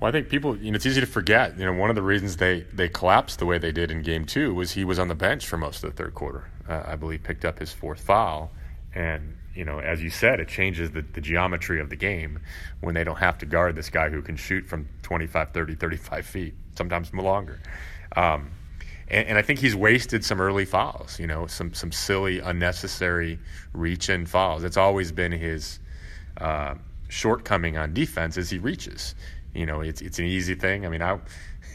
Well, 0.00 0.08
I 0.08 0.12
think 0.12 0.28
people, 0.28 0.56
you 0.56 0.70
know, 0.70 0.76
it's 0.76 0.86
easy 0.86 1.00
to 1.00 1.06
forget. 1.06 1.58
You 1.58 1.64
know, 1.64 1.72
one 1.72 1.88
of 1.88 1.96
the 1.96 2.02
reasons 2.02 2.36
they 2.36 2.66
they 2.72 2.88
collapsed 2.88 3.38
the 3.38 3.46
way 3.46 3.58
they 3.58 3.72
did 3.72 3.90
in 3.90 4.02
Game 4.02 4.26
Two 4.26 4.54
was 4.54 4.72
he 4.72 4.84
was 4.84 4.98
on 4.98 5.08
the 5.08 5.14
bench 5.14 5.46
for 5.46 5.56
most 5.56 5.84
of 5.84 5.90
the 5.90 6.02
third 6.02 6.14
quarter. 6.14 6.50
Uh, 6.68 6.82
I 6.86 6.96
believe 6.96 7.22
picked 7.22 7.44
up 7.44 7.58
his 7.58 7.72
fourth 7.72 8.00
foul, 8.00 8.50
and 8.94 9.36
you 9.54 9.64
know, 9.64 9.78
as 9.78 10.02
you 10.02 10.10
said, 10.10 10.40
it 10.40 10.48
changes 10.48 10.90
the, 10.90 11.02
the 11.02 11.20
geometry 11.20 11.80
of 11.80 11.88
the 11.88 11.96
game 11.96 12.40
when 12.80 12.94
they 12.94 13.04
don't 13.04 13.18
have 13.18 13.38
to 13.38 13.46
guard 13.46 13.76
this 13.76 13.88
guy 13.88 14.08
who 14.08 14.20
can 14.20 14.36
shoot 14.36 14.66
from 14.66 14.88
25, 15.02 15.52
30, 15.52 15.74
35 15.76 16.26
feet, 16.26 16.54
sometimes 16.74 17.14
longer. 17.14 17.60
Um, 18.16 18.50
and, 19.08 19.28
and, 19.28 19.38
I 19.38 19.42
think 19.42 19.58
he's 19.58 19.76
wasted 19.76 20.24
some 20.24 20.40
early 20.40 20.64
fouls. 20.64 21.18
You 21.18 21.26
know, 21.26 21.46
some 21.46 21.74
some 21.74 21.92
silly, 21.92 22.40
unnecessary 22.40 23.38
reach 23.72 24.08
in 24.08 24.26
fouls. 24.26 24.64
It's 24.64 24.76
always 24.76 25.12
been 25.12 25.32
his 25.32 25.78
uh, 26.38 26.74
shortcoming 27.08 27.76
on 27.76 27.94
defense 27.94 28.36
as 28.38 28.50
he 28.50 28.58
reaches. 28.58 29.14
You 29.54 29.66
know, 29.66 29.80
it's 29.80 30.00
it's 30.00 30.18
an 30.18 30.26
easy 30.26 30.54
thing. 30.54 30.86
I 30.86 30.88
mean, 30.88 31.02
I. 31.02 31.18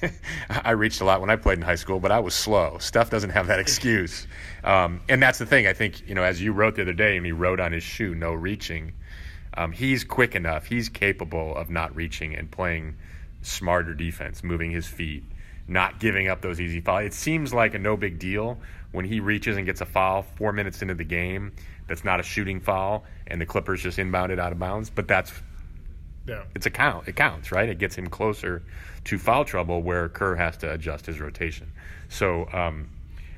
I 0.49 0.71
reached 0.71 1.01
a 1.01 1.03
lot 1.03 1.19
when 1.19 1.29
I 1.29 1.35
played 1.35 1.57
in 1.57 1.61
high 1.61 1.75
school, 1.75 1.99
but 1.99 2.09
I 2.09 2.19
was 2.19 2.33
slow. 2.33 2.77
Steph 2.79 3.09
doesn't 3.09 3.31
have 3.31 3.47
that 3.47 3.59
excuse, 3.59 4.27
um, 4.63 5.01
and 5.09 5.21
that's 5.21 5.39
the 5.39 5.45
thing. 5.45 5.67
I 5.67 5.73
think 5.73 6.07
you 6.07 6.15
know, 6.15 6.23
as 6.23 6.41
you 6.41 6.53
wrote 6.53 6.75
the 6.75 6.83
other 6.83 6.93
day, 6.93 7.17
and 7.17 7.25
he 7.25 7.33
wrote 7.33 7.59
on 7.59 7.73
his 7.73 7.83
shoe, 7.83 8.15
"No 8.15 8.31
reaching." 8.33 8.93
Um, 9.55 9.73
he's 9.73 10.05
quick 10.05 10.35
enough. 10.35 10.67
He's 10.67 10.87
capable 10.87 11.53
of 11.55 11.69
not 11.69 11.93
reaching 11.93 12.33
and 12.33 12.49
playing 12.49 12.95
smarter 13.41 13.93
defense, 13.93 14.43
moving 14.43 14.71
his 14.71 14.87
feet, 14.87 15.23
not 15.69 15.99
giving 15.99 16.27
up 16.27 16.41
those 16.41 16.59
easy 16.59 16.81
fouls. 16.81 17.05
It 17.05 17.13
seems 17.13 17.53
like 17.53 17.73
a 17.73 17.79
no 17.79 17.95
big 17.95 18.19
deal 18.19 18.57
when 18.91 19.05
he 19.05 19.19
reaches 19.19 19.57
and 19.57 19.65
gets 19.65 19.81
a 19.81 19.85
foul 19.85 20.23
four 20.23 20.51
minutes 20.51 20.81
into 20.81 20.95
the 20.95 21.03
game 21.03 21.53
that's 21.87 22.03
not 22.03 22.19
a 22.19 22.23
shooting 22.23 22.59
foul 22.59 23.03
and 23.27 23.39
the 23.39 23.45
Clippers 23.45 23.81
just 23.81 23.97
inbounded 23.97 24.39
out 24.39 24.51
of 24.51 24.59
bounds. 24.59 24.89
But 24.89 25.07
that's 25.07 25.31
yeah. 26.27 26.43
it's 26.55 26.65
a 26.65 26.69
count. 26.69 27.07
It 27.07 27.15
counts, 27.15 27.51
right? 27.51 27.69
It 27.69 27.79
gets 27.79 27.95
him 27.95 28.07
closer 28.07 28.63
to 29.05 29.17
foul 29.17 29.45
trouble 29.45 29.81
where 29.81 30.09
Kerr 30.09 30.35
has 30.35 30.57
to 30.57 30.71
adjust 30.71 31.05
his 31.05 31.19
rotation. 31.19 31.71
So, 32.09 32.47
um, 32.51 32.89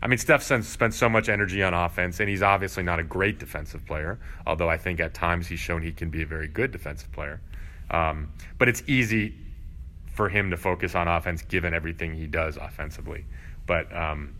I 0.01 0.07
mean, 0.07 0.17
Steph 0.17 0.41
spends 0.41 0.97
so 0.97 1.09
much 1.09 1.29
energy 1.29 1.61
on 1.61 1.73
offense, 1.73 2.19
and 2.19 2.27
he's 2.27 2.41
obviously 2.41 2.81
not 2.81 2.99
a 2.99 3.03
great 3.03 3.37
defensive 3.37 3.85
player, 3.85 4.19
although 4.47 4.69
I 4.69 4.77
think 4.77 4.99
at 4.99 5.13
times 5.13 5.47
he's 5.47 5.59
shown 5.59 5.83
he 5.83 5.91
can 5.91 6.09
be 6.09 6.23
a 6.23 6.25
very 6.25 6.47
good 6.47 6.71
defensive 6.71 7.11
player. 7.11 7.39
Um, 7.91 8.31
but 8.57 8.67
it's 8.67 8.81
easy 8.87 9.35
for 10.11 10.29
him 10.29 10.51
to 10.51 10.57
focus 10.57 10.95
on 10.95 11.07
offense 11.07 11.41
given 11.41 11.73
everything 11.73 12.13
he 12.13 12.27
does 12.27 12.57
offensively. 12.57 13.25
But 13.65 13.95
um, 13.95 14.35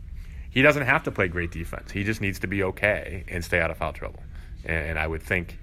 he 0.50 0.62
doesn't 0.62 0.86
have 0.86 1.04
to 1.04 1.12
play 1.12 1.28
great 1.28 1.52
defense. 1.52 1.92
He 1.92 2.04
just 2.04 2.22
needs 2.22 2.40
to 2.40 2.48
be 2.48 2.64
okay 2.64 3.24
and 3.28 3.44
stay 3.44 3.60
out 3.60 3.72
of 3.72 3.78
foul 3.78 3.94
trouble. 3.94 4.22
And, 4.66 4.90
and 4.90 5.00
I 5.00 5.08
would 5.08 5.24
think, 5.24 5.58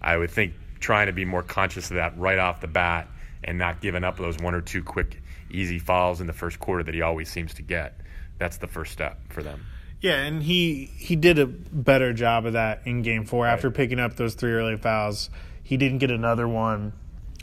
I 0.00 0.16
would 0.16 0.30
think 0.30 0.54
trying 0.80 1.06
to 1.06 1.12
be 1.12 1.24
more 1.24 1.42
conscious 1.42 1.90
of 1.90 1.96
that 1.96 2.18
right 2.18 2.38
off 2.38 2.60
the 2.60 2.66
bat 2.66 3.08
and 3.42 3.58
not 3.58 3.80
giving 3.80 4.04
up 4.04 4.18
those 4.18 4.38
one 4.38 4.54
or 4.54 4.60
two 4.60 4.82
quick, 4.82 5.22
easy 5.50 5.78
fouls 5.78 6.20
in 6.20 6.26
the 6.26 6.32
first 6.32 6.60
quarter 6.60 6.82
that 6.84 6.94
he 6.94 7.00
always 7.00 7.30
seems 7.30 7.54
to 7.54 7.62
get. 7.62 7.98
That's 8.38 8.58
the 8.58 8.66
first 8.66 8.92
step 8.92 9.18
for 9.30 9.42
them. 9.42 9.64
Yeah, 10.00 10.22
and 10.22 10.42
he 10.42 10.90
he 10.98 11.16
did 11.16 11.38
a 11.38 11.46
better 11.46 12.12
job 12.12 12.44
of 12.44 12.52
that 12.52 12.82
in 12.84 13.00
Game 13.00 13.24
Four 13.24 13.44
right. 13.44 13.52
after 13.54 13.70
picking 13.70 13.98
up 13.98 14.16
those 14.16 14.34
three 14.34 14.52
early 14.52 14.76
fouls. 14.76 15.30
He 15.62 15.78
didn't 15.78 15.98
get 15.98 16.10
another 16.10 16.46
one 16.46 16.92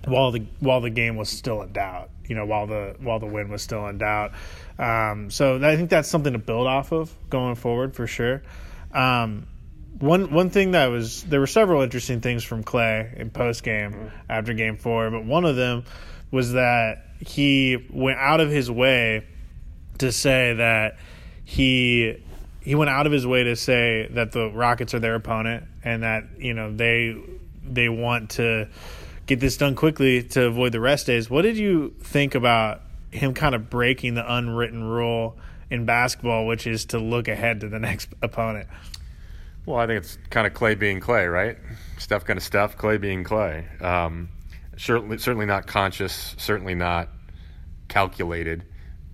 while 0.05 0.31
the 0.31 0.45
while 0.59 0.81
the 0.81 0.89
game 0.89 1.15
was 1.15 1.29
still 1.29 1.61
in 1.61 1.73
doubt. 1.73 2.09
You 2.25 2.35
know, 2.35 2.45
while 2.45 2.67
the 2.67 2.95
while 2.99 3.19
the 3.19 3.25
win 3.25 3.49
was 3.49 3.61
still 3.61 3.87
in 3.87 3.97
doubt. 3.97 4.31
Um, 4.79 5.29
so 5.29 5.57
I 5.63 5.75
think 5.75 5.89
that's 5.89 6.07
something 6.07 6.33
to 6.33 6.39
build 6.39 6.67
off 6.67 6.91
of 6.91 7.13
going 7.29 7.55
forward 7.55 7.95
for 7.95 8.07
sure. 8.07 8.41
Um, 8.93 9.47
one 9.99 10.31
one 10.31 10.49
thing 10.49 10.71
that 10.71 10.87
was 10.87 11.23
there 11.23 11.39
were 11.39 11.47
several 11.47 11.81
interesting 11.81 12.21
things 12.21 12.43
from 12.43 12.63
Klay 12.63 13.15
in 13.15 13.29
post 13.29 13.63
game 13.63 13.91
mm-hmm. 13.91 14.07
after 14.29 14.53
game 14.53 14.77
four, 14.77 15.09
but 15.11 15.25
one 15.25 15.45
of 15.45 15.55
them 15.55 15.83
was 16.31 16.53
that 16.53 17.05
he 17.19 17.87
went 17.91 18.17
out 18.17 18.39
of 18.39 18.49
his 18.49 18.71
way 18.71 19.25
to 19.99 20.11
say 20.11 20.53
that 20.53 20.97
he 21.43 22.23
he 22.61 22.75
went 22.75 22.89
out 22.89 23.05
of 23.05 23.11
his 23.11 23.27
way 23.27 23.43
to 23.43 23.55
say 23.55 24.07
that 24.11 24.31
the 24.31 24.49
Rockets 24.49 24.93
are 24.93 24.99
their 24.99 25.15
opponent 25.15 25.65
and 25.83 26.03
that 26.03 26.23
you 26.37 26.53
know 26.53 26.71
they 26.75 27.15
they 27.63 27.89
want 27.89 28.31
to 28.31 28.67
get 29.31 29.39
this 29.39 29.55
done 29.55 29.75
quickly 29.75 30.23
to 30.23 30.45
avoid 30.45 30.73
the 30.73 30.79
rest 30.81 31.07
days. 31.07 31.29
What 31.29 31.43
did 31.43 31.57
you 31.57 31.95
think 32.01 32.35
about 32.35 32.81
him 33.11 33.33
kind 33.33 33.55
of 33.55 33.69
breaking 33.69 34.13
the 34.13 34.33
unwritten 34.33 34.83
rule 34.83 35.37
in 35.69 35.85
basketball, 35.85 36.45
which 36.47 36.67
is 36.67 36.85
to 36.87 36.99
look 36.99 37.29
ahead 37.29 37.61
to 37.61 37.69
the 37.69 37.79
next 37.79 38.09
opponent? 38.21 38.67
Well, 39.65 39.77
I 39.77 39.87
think 39.87 40.03
it's 40.03 40.17
kind 40.29 40.45
of 40.45 40.53
Klay 40.53 40.77
being 40.77 40.99
Klay, 40.99 41.31
right? 41.31 41.57
Steph 41.97 42.25
kind 42.25 42.35
of 42.35 42.43
Steph, 42.43 42.77
Klay 42.77 42.99
being 42.99 43.23
Clay. 43.23 43.67
Um, 43.79 44.27
certainly, 44.75 45.17
certainly 45.17 45.45
not 45.45 45.65
conscious, 45.65 46.35
certainly 46.37 46.75
not 46.75 47.07
calculated. 47.87 48.65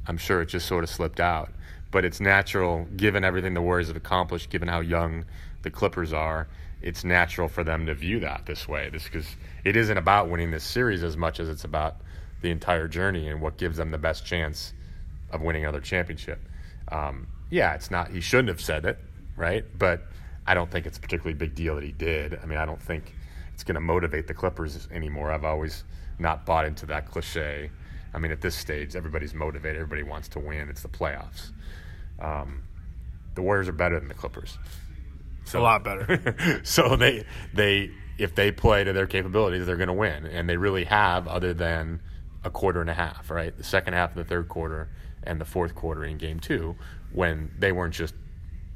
I'm 0.07 0.17
sure 0.17 0.41
it 0.41 0.47
just 0.47 0.67
sort 0.67 0.83
of 0.83 0.89
slipped 0.89 1.19
out. 1.19 1.51
But 1.91 2.05
it's 2.05 2.19
natural, 2.19 2.87
given 2.95 3.23
everything 3.23 3.53
the 3.53 3.61
Warriors 3.61 3.87
have 3.87 3.97
accomplished, 3.97 4.49
given 4.49 4.67
how 4.67 4.79
young 4.79 5.25
the 5.61 5.69
Clippers 5.69 6.11
are, 6.11 6.47
it's 6.81 7.03
natural 7.03 7.47
for 7.47 7.63
them 7.63 7.85
to 7.87 7.93
view 7.93 8.19
that 8.19 8.45
this 8.45 8.67
way. 8.67 8.89
This 8.89 9.05
because 9.05 9.27
it 9.63 9.75
isn't 9.75 9.97
about 9.97 10.29
winning 10.29 10.51
this 10.51 10.63
series 10.63 11.03
as 11.03 11.17
much 11.17 11.39
as 11.39 11.49
it's 11.49 11.63
about 11.63 11.97
the 12.41 12.51
entire 12.51 12.87
journey 12.87 13.27
and 13.27 13.41
what 13.41 13.57
gives 13.57 13.77
them 13.77 13.91
the 13.91 13.97
best 13.97 14.25
chance 14.25 14.73
of 15.31 15.41
winning 15.41 15.63
another 15.63 15.81
championship. 15.81 16.39
Um, 16.91 17.27
yeah, 17.49 17.73
it's 17.73 17.89
not. 17.89 18.11
He 18.11 18.21
shouldn't 18.21 18.49
have 18.49 18.61
said 18.61 18.85
it, 18.85 18.99
right? 19.35 19.65
But 19.77 20.03
I 20.45 20.53
don't 20.53 20.69
think 20.69 20.85
it's 20.85 20.97
a 20.97 21.01
particularly 21.01 21.33
big 21.33 21.55
deal 21.55 21.75
that 21.75 21.83
he 21.83 21.91
did. 21.91 22.39
I 22.41 22.45
mean, 22.45 22.57
I 22.57 22.65
don't 22.65 22.81
think 22.81 23.13
it's 23.53 23.63
going 23.63 23.75
to 23.75 23.81
motivate 23.81 24.27
the 24.27 24.33
Clippers 24.33 24.87
anymore. 24.91 25.31
I've 25.31 25.43
always 25.43 25.83
not 26.19 26.45
bought 26.45 26.65
into 26.65 26.85
that 26.87 27.09
cliche. 27.09 27.71
I 28.13 28.19
mean, 28.19 28.31
at 28.31 28.41
this 28.41 28.55
stage, 28.55 28.95
everybody's 28.95 29.33
motivated. 29.33 29.81
Everybody 29.81 30.03
wants 30.03 30.27
to 30.29 30.39
win. 30.39 30.69
It's 30.69 30.81
the 30.81 30.87
playoffs. 30.87 31.51
Um, 32.19 32.63
the 33.35 33.41
Warriors 33.41 33.67
are 33.67 33.73
better 33.73 33.99
than 33.99 34.07
the 34.07 34.13
Clippers. 34.15 34.57
So, 35.47 35.59
a 35.59 35.63
lot 35.63 35.83
better. 35.83 36.59
so 36.63 36.95
they 36.95 37.25
they 37.53 37.91
if 38.17 38.35
they 38.35 38.51
play 38.51 38.83
to 38.83 38.93
their 38.93 39.07
capabilities, 39.07 39.65
they're 39.65 39.77
going 39.77 39.87
to 39.87 39.93
win, 39.93 40.25
and 40.25 40.49
they 40.49 40.57
really 40.57 40.85
have, 40.85 41.27
other 41.27 41.53
than 41.53 42.01
a 42.43 42.49
quarter 42.49 42.81
and 42.81 42.89
a 42.89 42.93
half, 42.93 43.29
right? 43.29 43.55
The 43.55 43.63
second 43.63 43.93
half 43.93 44.11
of 44.11 44.15
the 44.15 44.23
third 44.23 44.47
quarter 44.49 44.89
and 45.23 45.39
the 45.39 45.45
fourth 45.45 45.75
quarter 45.75 46.03
in 46.03 46.17
Game 46.17 46.39
Two, 46.39 46.75
when 47.11 47.51
they 47.57 47.71
weren't 47.71 47.93
just 47.93 48.13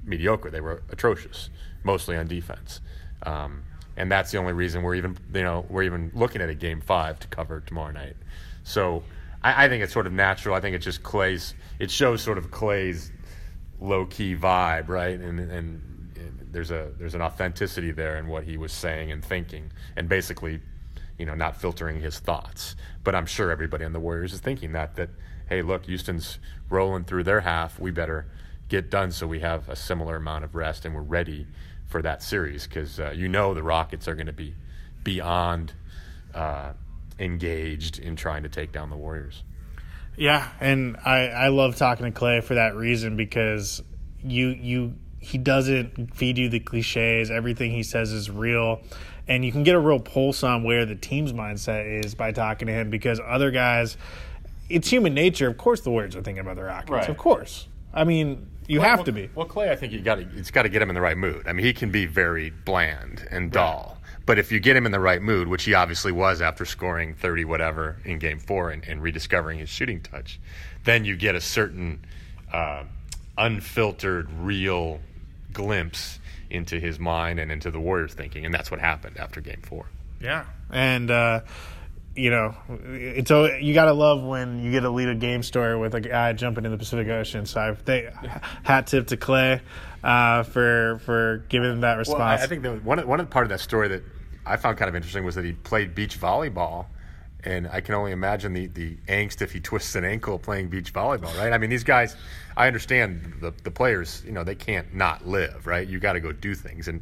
mediocre. 0.03 0.49
They 0.49 0.61
were 0.61 0.83
atrocious, 0.89 1.49
mostly 1.83 2.17
on 2.17 2.27
defense. 2.27 2.81
Um, 3.23 3.63
and 3.97 4.11
that's 4.11 4.31
the 4.31 4.37
only 4.37 4.53
reason 4.53 4.83
we're 4.83 4.95
even 4.95 5.17
you 5.33 5.43
know 5.43 5.65
we're 5.69 5.83
even 5.83 6.11
looking 6.13 6.41
at 6.41 6.49
a 6.49 6.55
game 6.55 6.81
five 6.81 7.19
to 7.19 7.27
cover 7.27 7.61
tomorrow 7.61 7.91
night. 7.91 8.15
So 8.63 9.03
I, 9.43 9.65
I 9.65 9.69
think 9.69 9.83
it's 9.83 9.93
sort 9.93 10.07
of 10.07 10.13
natural. 10.13 10.55
I 10.55 10.61
think 10.61 10.75
it's 10.75 10.85
just 10.85 11.03
Klay's. 11.03 11.53
It 11.79 11.91
shows 11.91 12.21
sort 12.21 12.37
of 12.37 12.51
Klay's 12.51 13.11
low 13.79 14.05
key 14.05 14.35
vibe, 14.35 14.87
right? 14.87 15.19
And 15.19 15.39
and 15.39 15.90
there's 16.51 16.71
a 16.71 16.91
there's 16.97 17.15
an 17.15 17.21
authenticity 17.21 17.91
there 17.91 18.17
in 18.17 18.27
what 18.27 18.43
he 18.43 18.57
was 18.57 18.71
saying 18.71 19.11
and 19.11 19.23
thinking, 19.23 19.71
and 19.95 20.07
basically, 20.09 20.61
you 21.17 21.25
know, 21.25 21.35
not 21.35 21.59
filtering 21.59 22.01
his 22.01 22.19
thoughts. 22.19 22.75
But 23.03 23.15
I'm 23.15 23.25
sure 23.25 23.51
everybody 23.51 23.85
on 23.85 23.93
the 23.93 23.99
Warriors 23.99 24.33
is 24.33 24.39
thinking 24.39 24.73
that 24.73 24.95
that 24.95 25.09
hey, 25.49 25.61
look, 25.61 25.85
Houston's 25.85 26.39
rolling 26.69 27.03
through 27.03 27.25
their 27.25 27.41
half. 27.41 27.77
We 27.79 27.91
better 27.91 28.27
get 28.69 28.89
done 28.89 29.11
so 29.11 29.27
we 29.27 29.41
have 29.41 29.67
a 29.67 29.75
similar 29.75 30.15
amount 30.15 30.45
of 30.45 30.55
rest 30.55 30.85
and 30.85 30.95
we're 30.95 31.01
ready 31.01 31.45
for 31.87 32.01
that 32.01 32.23
series 32.23 32.65
because 32.65 33.01
uh, 33.01 33.11
you 33.11 33.27
know 33.27 33.53
the 33.53 33.61
Rockets 33.61 34.07
are 34.07 34.15
going 34.15 34.27
to 34.27 34.33
be 34.33 34.55
beyond 35.03 35.73
uh, 36.33 36.71
engaged 37.19 37.99
in 37.99 38.15
trying 38.15 38.43
to 38.43 38.49
take 38.49 38.71
down 38.71 38.89
the 38.89 38.95
Warriors. 38.95 39.43
Yeah, 40.15 40.47
and 40.59 40.97
I, 41.05 41.27
I 41.27 41.47
love 41.49 41.75
talking 41.75 42.05
to 42.05 42.17
Klay 42.17 42.43
for 42.43 42.55
that 42.55 42.75
reason 42.75 43.17
because 43.17 43.83
you 44.23 44.49
you 44.49 44.95
he 45.21 45.37
doesn't 45.37 46.13
feed 46.15 46.37
you 46.37 46.49
the 46.49 46.59
cliches. 46.59 47.31
Everything 47.31 47.71
he 47.71 47.83
says 47.83 48.11
is 48.11 48.29
real, 48.29 48.81
and 49.27 49.45
you 49.45 49.51
can 49.51 49.63
get 49.63 49.75
a 49.75 49.79
real 49.79 49.99
pulse 49.99 50.43
on 50.43 50.63
where 50.63 50.85
the 50.85 50.95
team's 50.95 51.31
mindset 51.31 52.03
is 52.03 52.15
by 52.15 52.31
talking 52.31 52.67
to 52.67 52.73
him 52.73 52.89
because 52.89 53.21
other 53.25 53.51
guys. 53.51 53.95
It's 54.67 54.89
human 54.89 55.13
nature. 55.13 55.49
Of 55.49 55.57
course, 55.57 55.81
the 55.81 55.91
Warriors 55.91 56.15
are 56.15 56.21
thinking 56.21 56.39
about 56.39 56.55
the 56.55 56.63
Rockets. 56.63 56.89
Right. 56.89 57.09
Of 57.09 57.17
course. 57.17 57.67
I 57.93 58.05
mean, 58.05 58.47
you 58.67 58.79
have 58.79 58.99
well, 58.99 59.05
to 59.05 59.11
be. 59.11 59.29
Well, 59.35 59.47
Klay, 59.47 59.69
I 59.69 59.75
think 59.75 59.91
you 59.93 59.99
got 59.99 60.15
to. 60.15 60.27
It's 60.35 60.49
got 60.49 60.63
to 60.63 60.69
get 60.69 60.81
him 60.81 60.89
in 60.89 60.95
the 60.95 61.01
right 61.01 61.17
mood. 61.17 61.47
I 61.47 61.53
mean, 61.53 61.65
he 61.65 61.73
can 61.73 61.91
be 61.91 62.05
very 62.05 62.49
bland 62.49 63.27
and 63.29 63.51
dull, 63.51 63.97
right. 64.01 64.25
but 64.25 64.39
if 64.39 64.51
you 64.51 64.59
get 64.59 64.75
him 64.75 64.85
in 64.85 64.91
the 64.91 64.99
right 64.99 65.21
mood, 65.21 65.49
which 65.49 65.65
he 65.65 65.73
obviously 65.73 66.11
was 66.11 66.41
after 66.41 66.65
scoring 66.65 67.13
thirty 67.13 67.43
whatever 67.43 67.97
in 68.05 68.17
Game 68.17 68.39
Four 68.39 68.71
and, 68.71 68.83
and 68.87 69.01
rediscovering 69.03 69.59
his 69.59 69.69
shooting 69.69 70.01
touch, 70.01 70.39
then 70.85 71.03
you 71.03 71.17
get 71.17 71.35
a 71.35 71.41
certain 71.41 72.05
uh, 72.53 72.83
unfiltered, 73.37 74.31
real 74.39 75.01
glimpse 75.53 76.19
into 76.49 76.79
his 76.79 76.99
mind 76.99 77.39
and 77.39 77.51
into 77.51 77.71
the 77.71 77.79
Warriors' 77.79 78.13
thinking, 78.13 78.45
and 78.45 78.53
that's 78.53 78.69
what 78.69 78.79
happened 78.79 79.17
after 79.17 79.41
Game 79.41 79.61
Four. 79.63 79.85
Yeah, 80.21 80.45
and. 80.69 81.09
Uh, 81.09 81.41
you 82.13 82.29
know, 82.29 82.53
it's 82.69 83.31
you 83.31 83.73
gotta 83.73 83.93
love 83.93 84.21
when 84.21 84.61
you 84.61 84.71
get 84.71 84.83
a 84.83 84.89
lead 84.89 85.07
a 85.07 85.15
game 85.15 85.43
story 85.43 85.77
with 85.77 85.95
a 85.95 86.01
guy 86.01 86.33
jumping 86.33 86.65
in 86.65 86.71
the 86.71 86.77
Pacific 86.77 87.07
Ocean. 87.07 87.45
So 87.45 87.61
I 87.61 87.73
think 87.73 88.13
hat 88.63 88.87
tip 88.87 89.07
to 89.07 89.17
Klay 89.17 89.61
uh, 90.03 90.43
for 90.43 90.99
for 91.05 91.45
giving 91.47 91.81
that 91.81 91.97
response. 91.97 92.19
Well, 92.19 92.27
I, 92.27 92.33
I 92.35 92.47
think 92.47 92.63
the, 92.63 92.73
one 92.73 93.05
one 93.07 93.25
part 93.27 93.45
of 93.45 93.49
that 93.49 93.61
story 93.61 93.87
that 93.89 94.03
I 94.45 94.57
found 94.57 94.77
kind 94.77 94.89
of 94.89 94.95
interesting 94.95 95.23
was 95.23 95.35
that 95.35 95.45
he 95.45 95.53
played 95.53 95.95
beach 95.95 96.19
volleyball, 96.19 96.87
and 97.43 97.67
I 97.67 97.81
can 97.81 97.95
only 97.95 98.11
imagine 98.11 98.53
the 98.53 98.67
the 98.67 98.95
angst 99.07 99.41
if 99.41 99.51
he 99.51 99.59
twists 99.59 99.95
an 99.95 100.05
ankle 100.05 100.39
playing 100.39 100.69
beach 100.69 100.93
volleyball. 100.93 101.35
Right? 101.37 101.53
I 101.53 101.57
mean, 101.57 101.69
these 101.69 101.83
guys. 101.83 102.15
I 102.55 102.67
understand 102.67 103.35
the 103.39 103.53
the 103.63 103.71
players. 103.71 104.23
You 104.25 104.31
know, 104.31 104.43
they 104.43 104.55
can't 104.55 104.93
not 104.93 105.27
live. 105.27 105.67
Right? 105.67 105.87
You 105.87 105.99
got 105.99 106.13
to 106.13 106.19
go 106.19 106.31
do 106.31 106.55
things, 106.55 106.87
and 106.87 107.01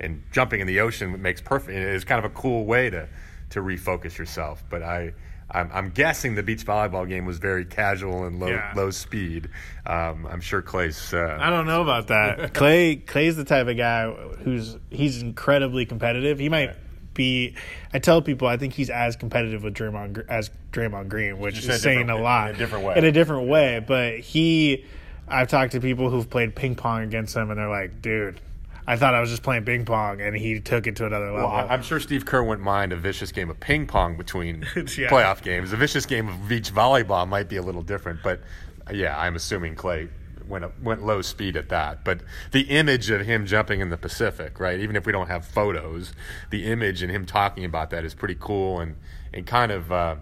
and 0.00 0.22
jumping 0.32 0.60
in 0.60 0.66
the 0.66 0.80
ocean 0.80 1.20
makes 1.20 1.40
perfect. 1.40 1.76
It's 1.76 2.04
kind 2.04 2.24
of 2.24 2.30
a 2.30 2.34
cool 2.34 2.64
way 2.64 2.90
to 2.90 3.08
to 3.50 3.60
refocus 3.60 4.16
yourself. 4.16 4.62
But 4.70 4.82
I, 4.82 5.12
I'm, 5.50 5.70
I'm, 5.72 5.90
guessing 5.90 6.34
the 6.36 6.42
beach 6.42 6.64
volleyball 6.64 7.08
game 7.08 7.26
was 7.26 7.38
very 7.38 7.64
casual 7.64 8.24
and 8.24 8.40
low 8.40 8.48
yeah. 8.48 8.72
low 8.74 8.90
speed. 8.90 9.48
Um, 9.86 10.26
I'm 10.26 10.40
sure 10.40 10.62
Klay's. 10.62 11.12
Uh, 11.12 11.36
I 11.40 11.50
don't 11.50 11.66
know 11.66 11.82
about 11.82 12.08
that. 12.08 12.54
Klay 12.54 13.04
Klay's 13.04 13.36
the 13.36 13.44
type 13.44 13.66
of 13.66 13.76
guy 13.76 14.10
who's 14.10 14.76
he's 14.90 15.22
incredibly 15.22 15.86
competitive. 15.86 16.38
He 16.38 16.48
might. 16.48 16.76
Be, 17.14 17.54
I 17.92 17.98
tell 17.98 18.22
people 18.22 18.46
I 18.46 18.56
think 18.56 18.72
he's 18.74 18.88
as 18.88 19.16
competitive 19.16 19.64
with 19.64 19.74
Draymond 19.74 20.26
as 20.28 20.50
Draymond 20.72 21.08
Green, 21.08 21.38
which 21.38 21.58
is 21.58 21.82
saying 21.82 22.08
a 22.08 22.16
lot 22.16 22.50
in 22.50 22.54
a 22.54 22.58
different 22.58 22.84
way. 22.84 22.96
In 22.96 23.04
a 23.04 23.12
different 23.12 23.48
way, 23.48 23.84
but 23.84 24.18
he, 24.20 24.84
I've 25.28 25.48
talked 25.48 25.72
to 25.72 25.80
people 25.80 26.08
who've 26.08 26.28
played 26.28 26.54
ping 26.54 26.76
pong 26.76 27.02
against 27.02 27.36
him, 27.36 27.50
and 27.50 27.58
they're 27.58 27.68
like, 27.68 28.00
"Dude, 28.00 28.40
I 28.86 28.96
thought 28.96 29.14
I 29.14 29.20
was 29.20 29.30
just 29.30 29.42
playing 29.42 29.64
ping 29.64 29.84
pong, 29.84 30.20
and 30.20 30.34
he 30.36 30.58
took 30.60 30.86
it 30.86 30.96
to 30.96 31.06
another 31.06 31.30
level. 31.30 31.48
Well, 31.48 31.66
I'm 31.68 31.82
sure 31.82 32.00
Steve 32.00 32.24
Kerr 32.24 32.42
wouldn't 32.42 32.64
mind 32.64 32.92
a 32.92 32.96
vicious 32.96 33.30
game 33.30 33.48
of 33.50 33.60
ping 33.60 33.86
pong 33.86 34.16
between 34.16 34.62
yeah. 34.76 35.08
playoff 35.08 35.42
games. 35.42 35.72
A 35.72 35.76
vicious 35.76 36.06
game 36.06 36.28
of 36.28 36.48
beach 36.48 36.72
volleyball 36.72 37.28
might 37.28 37.48
be 37.48 37.56
a 37.56 37.62
little 37.62 37.82
different, 37.82 38.20
but 38.22 38.40
uh, 38.88 38.92
yeah, 38.92 39.16
I'm 39.18 39.36
assuming 39.36 39.76
Klay 39.76 40.08
went 40.50 40.82
went 40.82 41.04
low 41.04 41.22
speed 41.22 41.56
at 41.56 41.68
that. 41.68 42.04
But 42.04 42.20
the 42.50 42.62
image 42.62 43.10
of 43.10 43.22
him 43.22 43.46
jumping 43.46 43.80
in 43.80 43.90
the 43.90 43.96
Pacific, 43.96 44.60
right? 44.60 44.80
Even 44.80 44.96
if 44.96 45.06
we 45.06 45.12
don't 45.12 45.28
have 45.28 45.46
photos, 45.46 46.12
the 46.50 46.66
image 46.66 47.02
and 47.02 47.10
him 47.10 47.24
talking 47.24 47.64
about 47.64 47.90
that 47.90 48.04
is 48.04 48.14
pretty 48.14 48.36
cool 48.38 48.80
and 48.80 48.96
and 49.32 49.46
kind 49.46 49.72
of. 49.72 49.90
Uh, 49.90 50.16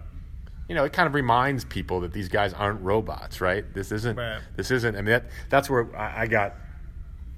you 0.67 0.75
know, 0.75 0.83
it 0.83 0.93
kind 0.93 1.07
of 1.07 1.15
reminds 1.15 1.65
people 1.65 2.01
that 2.01 2.13
these 2.13 2.29
guys 2.29 2.53
aren't 2.53 2.79
robots, 2.81 3.41
right? 3.41 3.65
This 3.73 3.91
isn't. 3.91 4.15
Right. 4.15 4.39
This 4.55 4.69
isn't. 4.69 4.95
I 4.95 4.99
mean, 4.99 5.13
that, 5.13 5.25
that's 5.49 5.67
where 5.67 5.89
I, 5.97 6.21
I 6.21 6.27
got 6.27 6.53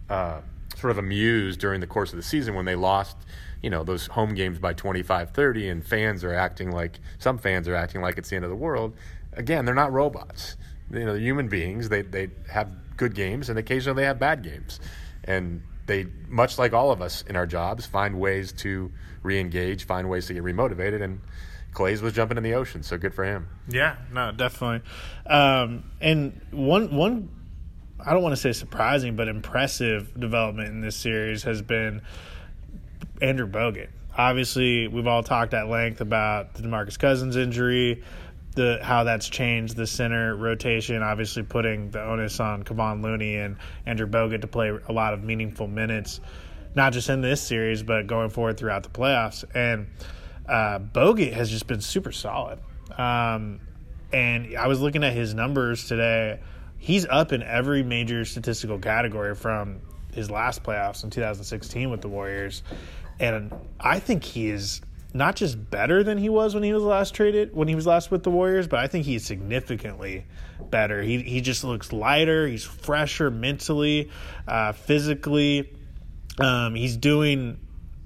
uh, 0.09 0.41
sort 0.75 0.91
of 0.91 0.97
amused 0.97 1.59
during 1.61 1.79
the 1.79 1.87
course 1.87 2.11
of 2.11 2.17
the 2.17 2.23
season 2.23 2.55
when 2.55 2.65
they 2.65 2.75
lost 2.75 3.15
you 3.61 3.69
know 3.69 3.83
those 3.83 4.07
home 4.07 4.33
games 4.33 4.59
by 4.59 4.73
25-30 4.73 5.71
and 5.71 5.85
fans 5.85 6.23
are 6.23 6.33
acting 6.33 6.71
like 6.71 6.99
some 7.19 7.37
fans 7.37 7.67
are 7.67 7.75
acting 7.75 8.01
like 8.01 8.17
it's 8.17 8.29
the 8.29 8.35
end 8.35 8.45
of 8.45 8.49
the 8.49 8.55
world 8.55 8.95
again 9.33 9.65
they're 9.65 9.75
not 9.75 9.91
robots 9.91 10.57
you 10.91 10.99
know 10.99 11.13
they're 11.13 11.21
human 11.21 11.47
beings 11.47 11.89
they 11.89 12.01
they 12.01 12.29
have 12.49 12.71
good 12.97 13.15
games 13.15 13.49
and 13.49 13.57
occasionally 13.57 14.01
they 14.01 14.07
have 14.07 14.19
bad 14.19 14.43
games 14.43 14.79
and 15.23 15.63
they 15.87 16.05
much 16.27 16.57
like 16.57 16.73
all 16.73 16.91
of 16.91 17.01
us 17.01 17.23
in 17.23 17.35
our 17.35 17.47
jobs 17.47 17.85
find 17.85 18.19
ways 18.19 18.51
to 18.51 18.91
re-engage 19.23 19.85
find 19.85 20.09
ways 20.09 20.27
to 20.27 20.33
get 20.33 20.43
remotivated 20.43 21.01
and 21.01 21.21
Klay's 21.73 22.01
was 22.01 22.13
jumping 22.13 22.35
in 22.37 22.43
the 22.43 22.53
ocean, 22.53 22.83
so 22.83 22.97
good 22.97 23.13
for 23.13 23.23
him. 23.23 23.47
Yeah, 23.69 23.95
no, 24.11 24.31
definitely. 24.31 24.81
Um, 25.25 25.89
and 26.01 26.41
one 26.51 26.93
one 26.95 27.29
I 28.05 28.13
don't 28.13 28.23
want 28.23 28.33
to 28.33 28.41
say 28.41 28.51
surprising, 28.51 29.15
but 29.15 29.27
impressive 29.27 30.19
development 30.19 30.69
in 30.69 30.81
this 30.81 30.95
series 30.95 31.43
has 31.43 31.61
been 31.61 32.01
Andrew 33.21 33.47
Bogut. 33.47 33.89
obviously, 34.17 34.87
we've 34.87 35.07
all 35.07 35.23
talked 35.23 35.53
at 35.53 35.67
length 35.67 36.01
about 36.01 36.55
the 36.55 36.63
Demarcus 36.63 36.97
Cousins 36.97 37.37
injury, 37.37 38.03
the 38.55 38.79
how 38.81 39.03
that's 39.03 39.29
changed 39.29 39.75
the 39.75 39.87
center 39.87 40.35
rotation. 40.35 41.01
Obviously, 41.01 41.43
putting 41.43 41.91
the 41.91 42.03
onus 42.03 42.39
on 42.39 42.63
Kevon 42.63 43.03
Looney 43.03 43.37
and 43.37 43.57
Andrew 43.85 44.07
Bogut 44.07 44.41
to 44.41 44.47
play 44.47 44.69
a 44.69 44.91
lot 44.91 45.13
of 45.13 45.23
meaningful 45.23 45.67
minutes, 45.67 46.19
not 46.75 46.93
just 46.93 47.09
in 47.09 47.21
this 47.21 47.41
series, 47.41 47.83
but 47.83 48.07
going 48.07 48.29
forward 48.29 48.57
throughout 48.57 48.83
the 48.83 48.89
playoffs. 48.89 49.43
And 49.55 49.87
uh, 50.47 50.79
Bogut 50.79 51.33
has 51.33 51.49
just 51.49 51.67
been 51.67 51.81
super 51.81 52.11
solid. 52.11 52.59
Um, 52.97 53.61
and 54.11 54.57
I 54.57 54.67
was 54.67 54.81
looking 54.81 55.03
at 55.03 55.13
his 55.13 55.33
numbers 55.33 55.87
today. 55.87 56.39
He's 56.77 57.05
up 57.05 57.31
in 57.31 57.43
every 57.43 57.83
major 57.83 58.25
statistical 58.25 58.79
category 58.79 59.35
from 59.35 59.79
his 60.13 60.29
last 60.29 60.63
playoffs 60.63 61.03
in 61.03 61.09
2016 61.09 61.89
with 61.89 62.01
the 62.01 62.09
Warriors. 62.09 62.63
And 63.19 63.53
I 63.79 63.99
think 63.99 64.23
he 64.23 64.49
is 64.49 64.81
not 65.13 65.35
just 65.35 65.69
better 65.69 66.03
than 66.03 66.17
he 66.17 66.29
was 66.29 66.53
when 66.53 66.63
he 66.63 66.73
was 66.73 66.83
last 66.83 67.13
traded, 67.13 67.53
when 67.53 67.67
he 67.67 67.75
was 67.75 67.85
last 67.85 68.11
with 68.11 68.23
the 68.23 68.31
Warriors, 68.31 68.67
but 68.67 68.79
I 68.79 68.87
think 68.87 69.05
he's 69.05 69.25
significantly 69.25 70.25
better. 70.69 71.01
He 71.01 71.21
he 71.21 71.41
just 71.41 71.63
looks 71.63 71.91
lighter. 71.91 72.47
He's 72.47 72.63
fresher 72.63 73.29
mentally, 73.29 74.09
uh, 74.47 74.71
physically. 74.71 75.73
Um, 76.39 76.75
he's 76.75 76.95
doing 76.95 77.59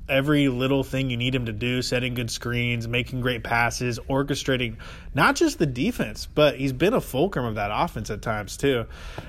every 0.07 0.49
little 0.49 0.83
thing 0.83 1.09
you 1.09 1.17
need 1.17 1.33
him 1.33 1.45
to 1.45 1.53
do, 1.53 1.81
setting 1.81 2.13
good 2.13 2.29
screens, 2.29 2.87
making 2.87 3.21
great 3.21 3.43
passes, 3.43 3.99
orchestrating 4.09 4.77
not 5.13 5.35
just 5.35 5.57
the 5.57 5.65
defense, 5.65 6.27
but 6.27 6.57
he's 6.57 6.73
been 6.73 6.93
a 6.93 7.01
fulcrum 7.01 7.45
of 7.45 7.55
that 7.55 7.71
offense 7.73 8.09
at 8.09 8.21
times 8.21 8.57
too. 8.57 8.85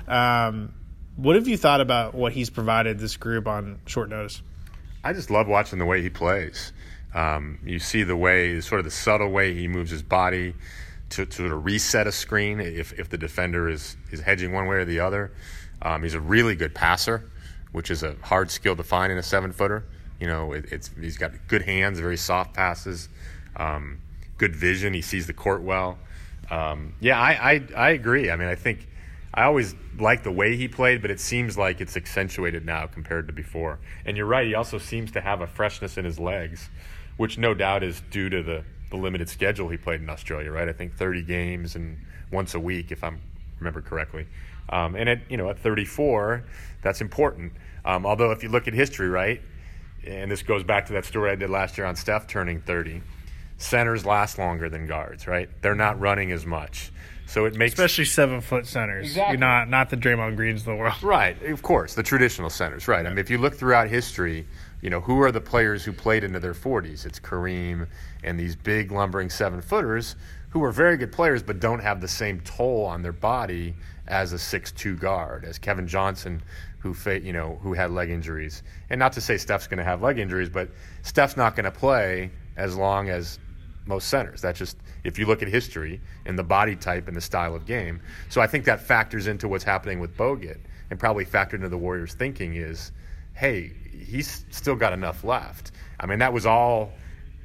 Um, 0.06 0.74
what 1.16 1.36
have 1.36 1.48
you 1.48 1.56
thought 1.56 1.80
about 1.80 2.14
what 2.14 2.32
he's 2.32 2.50
provided 2.50 2.98
this 2.98 3.16
group 3.16 3.46
on 3.46 3.80
short 3.86 4.10
notice? 4.10 4.42
I 5.02 5.12
just 5.12 5.30
love 5.30 5.46
watching 5.46 5.78
the 5.78 5.86
way 5.86 6.02
he 6.02 6.10
plays. 6.10 6.72
Um, 7.14 7.58
you 7.64 7.78
see 7.78 8.02
the 8.02 8.16
way, 8.16 8.60
sort 8.60 8.78
of 8.78 8.84
the 8.84 8.90
subtle 8.90 9.30
way 9.30 9.54
he 9.54 9.68
moves 9.68 9.90
his 9.90 10.02
body 10.02 10.54
to, 11.10 11.24
to 11.24 11.36
sort 11.36 11.52
of 11.52 11.64
reset 11.64 12.06
a 12.06 12.12
screen 12.12 12.60
if, 12.60 12.92
if 12.98 13.08
the 13.08 13.18
defender 13.18 13.68
is, 13.68 13.96
is 14.10 14.20
hedging 14.20 14.52
one 14.52 14.66
way 14.66 14.76
or 14.76 14.84
the 14.84 15.00
other. 15.00 15.32
Um, 15.82 16.02
he's 16.02 16.14
a 16.14 16.20
really 16.20 16.54
good 16.54 16.74
passer, 16.74 17.30
which 17.72 17.90
is 17.90 18.02
a 18.02 18.16
hard 18.22 18.50
skill 18.50 18.76
to 18.76 18.82
find 18.82 19.12
in 19.12 19.18
a 19.18 19.22
seven 19.22 19.52
footer. 19.52 19.84
You 20.20 20.26
know, 20.26 20.52
it, 20.52 20.66
it's 20.72 20.90
he's 20.98 21.18
got 21.18 21.32
good 21.48 21.62
hands, 21.62 22.00
very 22.00 22.16
soft 22.16 22.54
passes, 22.54 23.08
um, 23.56 23.98
good 24.38 24.56
vision. 24.56 24.94
He 24.94 25.02
sees 25.02 25.26
the 25.26 25.34
court 25.34 25.62
well. 25.62 25.98
Um, 26.50 26.94
yeah, 27.00 27.20
I, 27.20 27.52
I 27.52 27.68
I 27.76 27.90
agree. 27.90 28.30
I 28.30 28.36
mean, 28.36 28.48
I 28.48 28.54
think 28.54 28.88
I 29.34 29.44
always 29.44 29.74
liked 29.98 30.24
the 30.24 30.32
way 30.32 30.56
he 30.56 30.68
played, 30.68 31.02
but 31.02 31.10
it 31.10 31.20
seems 31.20 31.58
like 31.58 31.80
it's 31.80 31.96
accentuated 31.96 32.64
now 32.64 32.86
compared 32.86 33.26
to 33.26 33.32
before. 33.32 33.78
And 34.06 34.16
you're 34.16 34.26
right; 34.26 34.46
he 34.46 34.54
also 34.54 34.78
seems 34.78 35.12
to 35.12 35.20
have 35.20 35.42
a 35.42 35.46
freshness 35.46 35.98
in 35.98 36.04
his 36.04 36.18
legs, 36.18 36.70
which 37.16 37.38
no 37.38 37.54
doubt 37.54 37.82
is 37.82 38.02
due 38.10 38.28
to 38.28 38.42
the 38.42 38.64
the 38.90 38.96
limited 38.96 39.28
schedule 39.28 39.68
he 39.68 39.76
played 39.76 40.00
in 40.00 40.08
Australia. 40.08 40.50
Right? 40.50 40.68
I 40.68 40.72
think 40.72 40.94
30 40.94 41.22
games 41.22 41.74
and 41.76 41.98
once 42.30 42.54
a 42.54 42.60
week, 42.60 42.92
if 42.92 43.02
I 43.04 43.12
remember 43.58 43.80
correctly. 43.80 44.26
Um, 44.68 44.96
and 44.96 45.08
at 45.08 45.30
you 45.30 45.36
know 45.36 45.48
at 45.50 45.58
34, 45.58 46.44
that's 46.82 47.00
important. 47.00 47.52
Um, 47.84 48.04
although 48.04 48.32
if 48.32 48.42
you 48.42 48.48
look 48.48 48.66
at 48.66 48.74
history, 48.74 49.08
right, 49.08 49.40
and 50.04 50.30
this 50.30 50.42
goes 50.42 50.64
back 50.64 50.86
to 50.86 50.92
that 50.94 51.04
story 51.04 51.30
I 51.30 51.36
did 51.36 51.50
last 51.50 51.78
year 51.78 51.86
on 51.86 51.96
Steph 51.96 52.26
turning 52.26 52.60
30. 52.60 53.02
Centers 53.58 54.04
last 54.04 54.38
longer 54.38 54.68
than 54.68 54.86
guards, 54.86 55.26
right? 55.26 55.48
They're 55.62 55.74
not 55.74 55.98
running 55.98 56.30
as 56.30 56.44
much. 56.44 56.92
So 57.26 57.46
it 57.46 57.54
makes 57.54 57.72
especially 57.72 58.04
seven 58.04 58.40
foot 58.40 58.66
centers. 58.66 59.06
Exactly. 59.06 59.38
not 59.38 59.68
not 59.68 59.90
the 59.90 59.96
Draymond 59.96 60.36
Greens 60.36 60.60
of 60.60 60.66
the 60.66 60.74
world. 60.74 61.02
Right, 61.02 61.40
of 61.44 61.62
course, 61.62 61.94
the 61.94 62.02
traditional 62.02 62.50
centers. 62.50 62.86
Right. 62.86 63.04
I 63.04 63.08
mean, 63.08 63.18
if 63.18 63.30
you 63.30 63.38
look 63.38 63.54
throughout 63.54 63.88
history, 63.88 64.46
you 64.80 64.90
know 64.90 65.00
who 65.00 65.20
are 65.22 65.32
the 65.32 65.40
players 65.40 65.84
who 65.84 65.92
played 65.92 66.24
into 66.24 66.40
their 66.40 66.54
40s? 66.54 67.06
It's 67.06 67.18
Kareem 67.18 67.88
and 68.22 68.38
these 68.38 68.56
big 68.56 68.92
lumbering 68.92 69.30
seven 69.30 69.60
footers 69.60 70.16
who 70.50 70.62
are 70.64 70.72
very 70.72 70.96
good 70.96 71.12
players, 71.12 71.42
but 71.42 71.60
don't 71.60 71.80
have 71.80 72.00
the 72.00 72.08
same 72.08 72.40
toll 72.40 72.84
on 72.84 73.02
their 73.02 73.12
body 73.12 73.74
as 74.06 74.32
a 74.32 74.38
six-two 74.38 74.96
guard, 74.96 75.44
as 75.44 75.58
Kevin 75.58 75.86
Johnson, 75.86 76.42
who 76.78 76.94
you 77.10 77.32
know 77.32 77.58
who 77.62 77.74
had 77.74 77.90
leg 77.90 78.10
injuries. 78.10 78.62
And 78.90 78.98
not 78.98 79.12
to 79.14 79.20
say 79.20 79.36
Steph's 79.36 79.66
going 79.66 79.78
to 79.78 79.84
have 79.84 80.02
leg 80.02 80.18
injuries, 80.18 80.48
but 80.48 80.70
Steph's 81.02 81.36
not 81.36 81.56
going 81.56 81.64
to 81.64 81.70
play 81.70 82.30
as 82.56 82.76
long 82.76 83.08
as 83.08 83.38
most 83.86 84.08
centers. 84.08 84.40
That's 84.40 84.58
just 84.58 84.76
if 85.04 85.18
you 85.18 85.26
look 85.26 85.42
at 85.42 85.48
history 85.48 86.00
and 86.24 86.38
the 86.38 86.44
body 86.44 86.76
type 86.76 87.08
and 87.08 87.16
the 87.16 87.20
style 87.20 87.54
of 87.54 87.66
game. 87.66 88.00
So 88.28 88.40
I 88.40 88.46
think 88.46 88.64
that 88.64 88.80
factors 88.80 89.26
into 89.26 89.48
what's 89.48 89.64
happening 89.64 90.00
with 90.00 90.16
Bogut, 90.16 90.58
and 90.90 90.98
probably 90.98 91.24
factored 91.24 91.54
into 91.54 91.68
the 91.68 91.78
Warriors' 91.78 92.14
thinking 92.14 92.54
is, 92.54 92.92
hey, 93.36 93.72
he's 93.92 94.44
still 94.50 94.74
got 94.74 94.92
enough 94.92 95.22
left. 95.24 95.70
I 96.00 96.06
mean, 96.06 96.18
that 96.18 96.32
was 96.32 96.46
all. 96.46 96.92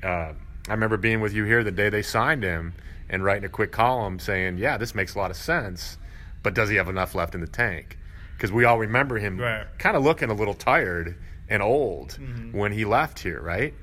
Uh, 0.02 0.34
I 0.68 0.72
remember 0.72 0.98
being 0.98 1.22
with 1.22 1.34
you 1.34 1.44
here 1.44 1.64
the 1.64 1.72
day 1.72 1.90
they 1.90 2.02
signed 2.02 2.44
him 2.44 2.74
and 3.10 3.24
writing 3.24 3.44
a 3.44 3.50
quick 3.50 3.72
column 3.72 4.20
saying, 4.20 4.58
yeah, 4.58 4.78
this 4.78 4.96
makes 4.96 5.16
a 5.16 5.18
lot 5.18 5.32
of 5.32 5.38
sense, 5.38 5.98
but 6.44 6.54
does 6.54 6.70
he 6.70 6.78
have 6.78 6.88
enough 6.88 7.14
left 7.14 7.36
in 7.36 7.42
the 7.42 7.48
tank? 7.48 7.98
Because 8.36 8.52
we 8.52 8.66
all 8.66 8.80
remember 8.80 9.18
him 9.18 9.38
right. 9.38 9.68
kind 9.78 9.98
of 9.98 10.04
looking 10.04 10.30
a 10.30 10.34
little 10.34 10.54
tired 10.54 11.18
and 11.50 11.62
old 11.62 12.12
mm-hmm. 12.12 12.58
when 12.58 12.72
he 12.72 12.86
left 12.86 13.20
here, 13.20 13.42
right? 13.42 13.74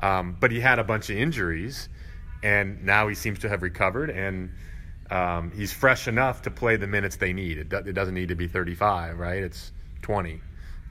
Um, 0.00 0.36
but 0.40 0.50
he 0.50 0.60
had 0.60 0.78
a 0.78 0.84
bunch 0.84 1.10
of 1.10 1.16
injuries 1.16 1.88
and 2.42 2.84
now 2.84 3.08
he 3.08 3.14
seems 3.14 3.40
to 3.40 3.48
have 3.48 3.62
recovered 3.62 4.10
and 4.10 4.50
um, 5.10 5.50
he's 5.50 5.72
fresh 5.72 6.08
enough 6.08 6.42
to 6.42 6.50
play 6.50 6.76
the 6.76 6.86
minutes 6.86 7.16
they 7.16 7.32
need. 7.32 7.58
It, 7.58 7.68
do, 7.68 7.76
it, 7.78 7.92
doesn't 7.92 8.14
need 8.14 8.28
to 8.28 8.34
be 8.34 8.48
35, 8.48 9.18
right? 9.18 9.42
It's 9.42 9.72
20, 10.02 10.40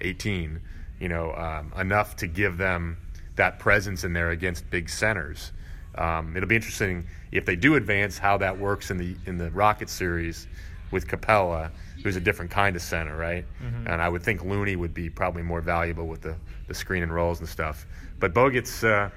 18, 0.01 0.59
you 0.99 1.09
know, 1.09 1.33
um, 1.33 1.73
enough 1.79 2.15
to 2.17 2.27
give 2.27 2.57
them 2.57 2.97
that 3.35 3.59
presence 3.59 4.03
in 4.03 4.13
there 4.13 4.31
against 4.31 4.69
big 4.69 4.89
centers. 4.89 5.51
Um, 5.95 6.35
it'll 6.35 6.49
be 6.49 6.55
interesting 6.55 7.07
if 7.31 7.45
they 7.45 7.55
do 7.55 7.75
advance 7.75 8.17
how 8.17 8.37
that 8.37 8.59
works 8.59 8.91
in 8.91 8.97
the 8.97 9.15
in 9.25 9.37
the 9.37 9.49
Rocket 9.51 9.89
series 9.89 10.47
with 10.91 11.07
Capela, 11.07 11.71
who's 12.03 12.15
a 12.15 12.19
different 12.19 12.51
kind 12.51 12.75
of 12.75 12.81
center, 12.81 13.15
right? 13.15 13.45
Mm-hmm. 13.61 13.87
And 13.87 14.01
I 14.01 14.07
would 14.07 14.23
think 14.23 14.43
Looney 14.43 14.75
would 14.75 14.93
be 14.93 15.09
probably 15.09 15.43
more 15.43 15.61
valuable 15.61 16.07
with 16.07 16.21
the, 16.21 16.35
the 16.67 16.73
screen 16.73 17.03
and 17.03 17.13
rolls 17.13 17.39
and 17.39 17.49
stuff. 17.49 17.85
But 18.19 18.33
Bogut's 18.33 18.83
uh, 18.83 19.09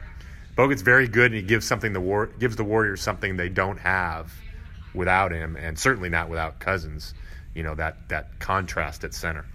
Bogut's 0.57 0.83
very 0.83 1.09
good, 1.09 1.27
and 1.27 1.37
he 1.37 1.43
gives 1.43 1.67
something 1.67 1.93
the 1.93 2.01
war 2.01 2.27
gives 2.27 2.57
the 2.57 2.65
Warriors 2.65 3.01
something 3.01 3.37
they 3.37 3.49
don't 3.49 3.79
have 3.79 4.33
without 4.95 5.33
him, 5.33 5.57
and 5.57 5.79
certainly 5.79 6.09
not 6.09 6.29
without 6.29 6.61
Cousins. 6.61 7.15
You 7.55 7.63
know 7.63 7.75
that 7.75 8.09
that 8.09 8.39
contrast 8.41 9.05
at 9.05 9.15
center. 9.15 9.47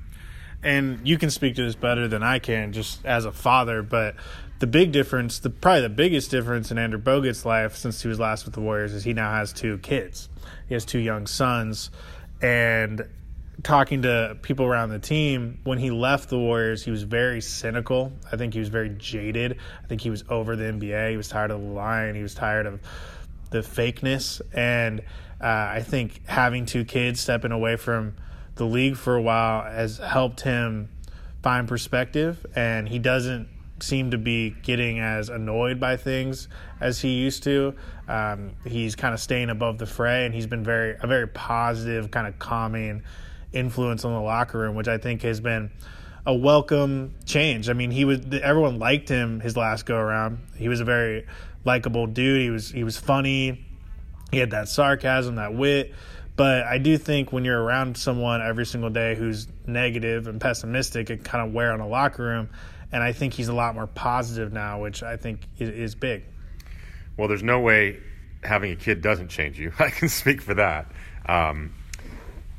And 0.64 1.08
you 1.08 1.18
can 1.18 1.30
speak 1.30 1.56
to 1.56 1.64
this 1.64 1.76
better 1.76 2.08
than 2.08 2.24
I 2.24 2.40
can, 2.40 2.74
just 2.74 3.06
as 3.06 3.26
a 3.26 3.32
father. 3.32 3.84
But 3.84 4.16
the 4.60 4.68
big 4.68 4.92
difference, 4.92 5.40
the 5.40 5.50
probably 5.50 5.82
the 5.82 5.90
biggest 5.90 6.32
difference 6.32 6.72
in 6.72 6.78
Andrew 6.78 7.00
Bogut's 7.00 7.46
life 7.46 7.76
since 7.76 8.02
he 8.02 8.08
was 8.08 8.20
last 8.20 8.46
with 8.46 8.54
the 8.54 8.62
Warriors, 8.62 8.94
is 8.94 9.04
he 9.04 9.14
now 9.14 9.32
has 9.32 9.54
two 9.54 9.78
kids. 9.80 10.30
He 10.68 10.74
has 10.74 10.86
two 10.86 11.00
young 11.00 11.28
sons, 11.28 11.92
and 12.42 13.06
talking 13.64 14.04
to 14.04 14.38
people 14.42 14.66
around 14.66 14.90
the 14.90 15.00
team, 15.00 15.60
when 15.64 15.78
he 15.78 15.92
left 15.92 16.30
the 16.30 16.38
Warriors, 16.38 16.84
he 16.84 16.92
was 16.92 17.04
very 17.04 17.42
cynical. 17.42 18.12
I 18.32 18.38
think 18.38 18.54
he 18.54 18.60
was 18.60 18.70
very 18.70 18.90
jaded. 18.90 19.58
I 19.84 19.88
think 19.88 20.02
he 20.02 20.10
was 20.10 20.24
over 20.30 20.56
the 20.56 20.66
NBA. 20.66 21.12
He 21.12 21.18
was 21.18 21.28
tired 21.28 21.52
of 21.52 21.62
the 21.62 21.68
line. 21.68 22.16
He 22.16 22.22
was 22.22 22.34
tired 22.34 22.66
of 22.66 22.80
the 23.52 23.60
fakeness. 23.60 24.42
And 24.54 25.02
uh, 25.42 25.46
I 25.46 25.84
think 25.86 26.26
having 26.28 26.66
two 26.66 26.86
kids 26.86 27.20
stepping 27.20 27.52
away 27.52 27.76
from 27.76 28.16
the 28.56 28.66
league 28.66 28.98
for 28.98 29.16
a 29.16 29.22
while 29.22 29.64
has 29.64 29.98
helped 29.98 30.42
him 30.42 30.90
find 31.44 31.68
perspective. 31.68 32.46
And 32.56 32.88
he 32.88 33.00
doesn't 33.00 33.50
seem 33.80 34.12
to 34.12 34.18
be 34.18 34.56
getting 34.64 35.00
as 35.00 35.30
annoyed 35.30 35.80
by 35.80 35.98
things 35.98 36.48
as 36.80 37.02
he 37.02 37.10
used 37.10 37.44
to. 37.44 37.76
Um, 38.08 38.56
he's 38.66 38.96
kind 38.96 39.14
of 39.14 39.20
staying 39.20 39.50
above 39.50 39.78
the 39.78 39.86
fray, 39.86 40.26
and 40.26 40.34
he's 40.34 40.48
been 40.48 40.64
very 40.64 40.96
a 41.02 41.08
very 41.08 41.28
positive, 41.28 42.12
kind 42.12 42.28
of 42.28 42.40
calming 42.40 43.04
influence 43.52 44.06
on 44.06 44.14
the 44.14 44.22
locker 44.22 44.60
room, 44.60 44.76
which 44.76 44.88
I 44.88 44.98
think 44.98 45.22
has 45.24 45.40
been 45.40 45.72
a 46.26 46.34
welcome 46.34 47.16
change. 47.26 47.70
I 47.70 47.74
mean, 47.74 47.92
he 47.92 48.06
was 48.06 48.22
everyone 48.42 48.80
liked 48.80 49.10
him 49.10 49.40
his 49.40 49.58
last 49.58 49.86
go 49.86 49.98
around. 49.98 50.40
He 50.56 50.70
was 50.70 50.80
a 50.80 50.86
very 50.86 51.26
likable 51.64 52.08
dude. 52.08 52.42
He 52.42 52.50
was 52.50 52.72
he 52.72 52.84
was 52.84 52.98
funny. 52.98 53.66
He 54.32 54.40
had 54.40 54.52
that 54.52 54.68
sarcasm, 54.68 55.36
that 55.36 55.54
wit. 55.54 55.94
But 56.36 56.64
I 56.66 56.78
do 56.78 56.98
think 56.98 57.32
when 57.32 57.46
you're 57.46 57.62
around 57.62 57.98
someone 57.98 58.42
every 58.42 58.66
single 58.66 58.90
day 58.90 59.16
who's 59.16 59.48
negative 59.66 60.28
and 60.28 60.42
pessimistic, 60.42 61.10
it 61.10 61.24
kind 61.24 61.48
of 61.48 61.54
wear 61.54 61.72
on 61.72 61.80
a 61.80 61.88
locker 61.88 62.24
room. 62.24 62.50
And 62.92 63.02
I 63.02 63.14
think 63.14 63.34
he's 63.34 63.48
a 63.48 63.54
lot 63.54 63.74
more 63.74 63.88
positive 63.88 64.52
now, 64.52 64.82
which 64.82 65.02
I 65.02 65.18
think 65.18 65.48
is 65.60 65.96
big. 65.96 66.24
Well, 67.18 67.28
there's 67.28 67.44
no 67.44 67.62
way 67.62 68.00
having 68.44 68.72
a 68.72 68.76
kid 68.76 69.02
doesn't 69.02 69.30
change 69.30 69.58
you. 69.58 69.72
I 69.80 69.90
can 69.90 70.10
speak 70.10 70.42
for 70.42 70.54
that. 70.56 70.92
Um, 71.26 71.74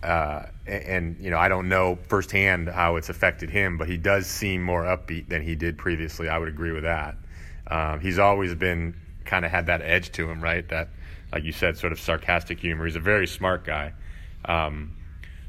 uh, 0.03 0.47
and, 0.67 1.17
you 1.21 1.31
know, 1.31 1.39
I 1.39 1.49
don't 1.49 1.69
know 1.69 1.99
firsthand 2.09 2.69
how 2.69 2.97
it's 2.97 3.09
affected 3.09 3.51
him, 3.51 3.77
but 3.79 3.89
he 3.89 3.97
does 3.97 4.27
seem 4.27 4.63
more 4.63 4.85
upbeat 4.85 5.29
than 5.29 5.43
he 5.43 5.55
did 5.55 5.79
previously. 5.79 6.29
I 6.29 6.39
would 6.39 6.49
agree 6.49 6.73
with 6.73 6.85
that. 6.85 7.17
Um, 7.69 8.01
he's 8.01 8.19
always 8.19 8.55
been 8.55 8.95
kind 9.25 9.45
of 9.45 9.51
had 9.51 9.67
that 9.67 9.83
edge 9.83 10.13
to 10.13 10.29
him, 10.29 10.43
right? 10.43 10.67
That, 10.69 10.89
like 11.33 11.45
you 11.45 11.53
said, 11.53 11.77
sort 11.77 11.93
of 11.93 12.01
sarcastic 12.01 12.61
humor. 12.61 12.87
He's 12.87 12.97
a 12.97 13.01
very 13.01 13.27
smart 13.27 13.65
guy. 13.65 13.93
Um, 14.45 14.97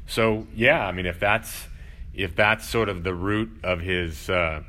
so 0.06 0.46
yeah, 0.54 0.86
I 0.86 0.92
mean, 0.92 1.06
if 1.06 1.20
that's 1.20 1.66
if 2.14 2.34
that's 2.34 2.68
sort 2.68 2.88
of 2.88 3.04
the 3.04 3.14
root 3.14 3.50
of 3.62 3.80
his 3.80 4.28
uh, 4.28 4.62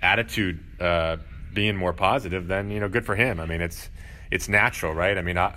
attitude 0.00 0.58
uh, 0.80 1.18
being 1.54 1.76
more 1.76 1.92
positive, 1.92 2.48
then 2.48 2.70
you 2.70 2.80
know, 2.80 2.88
good 2.88 3.06
for 3.06 3.14
him. 3.14 3.38
I 3.38 3.46
mean, 3.46 3.60
it's 3.60 3.88
it's 4.30 4.48
natural, 4.48 4.94
right? 4.94 5.16
I 5.16 5.22
mean, 5.22 5.38
I, 5.38 5.54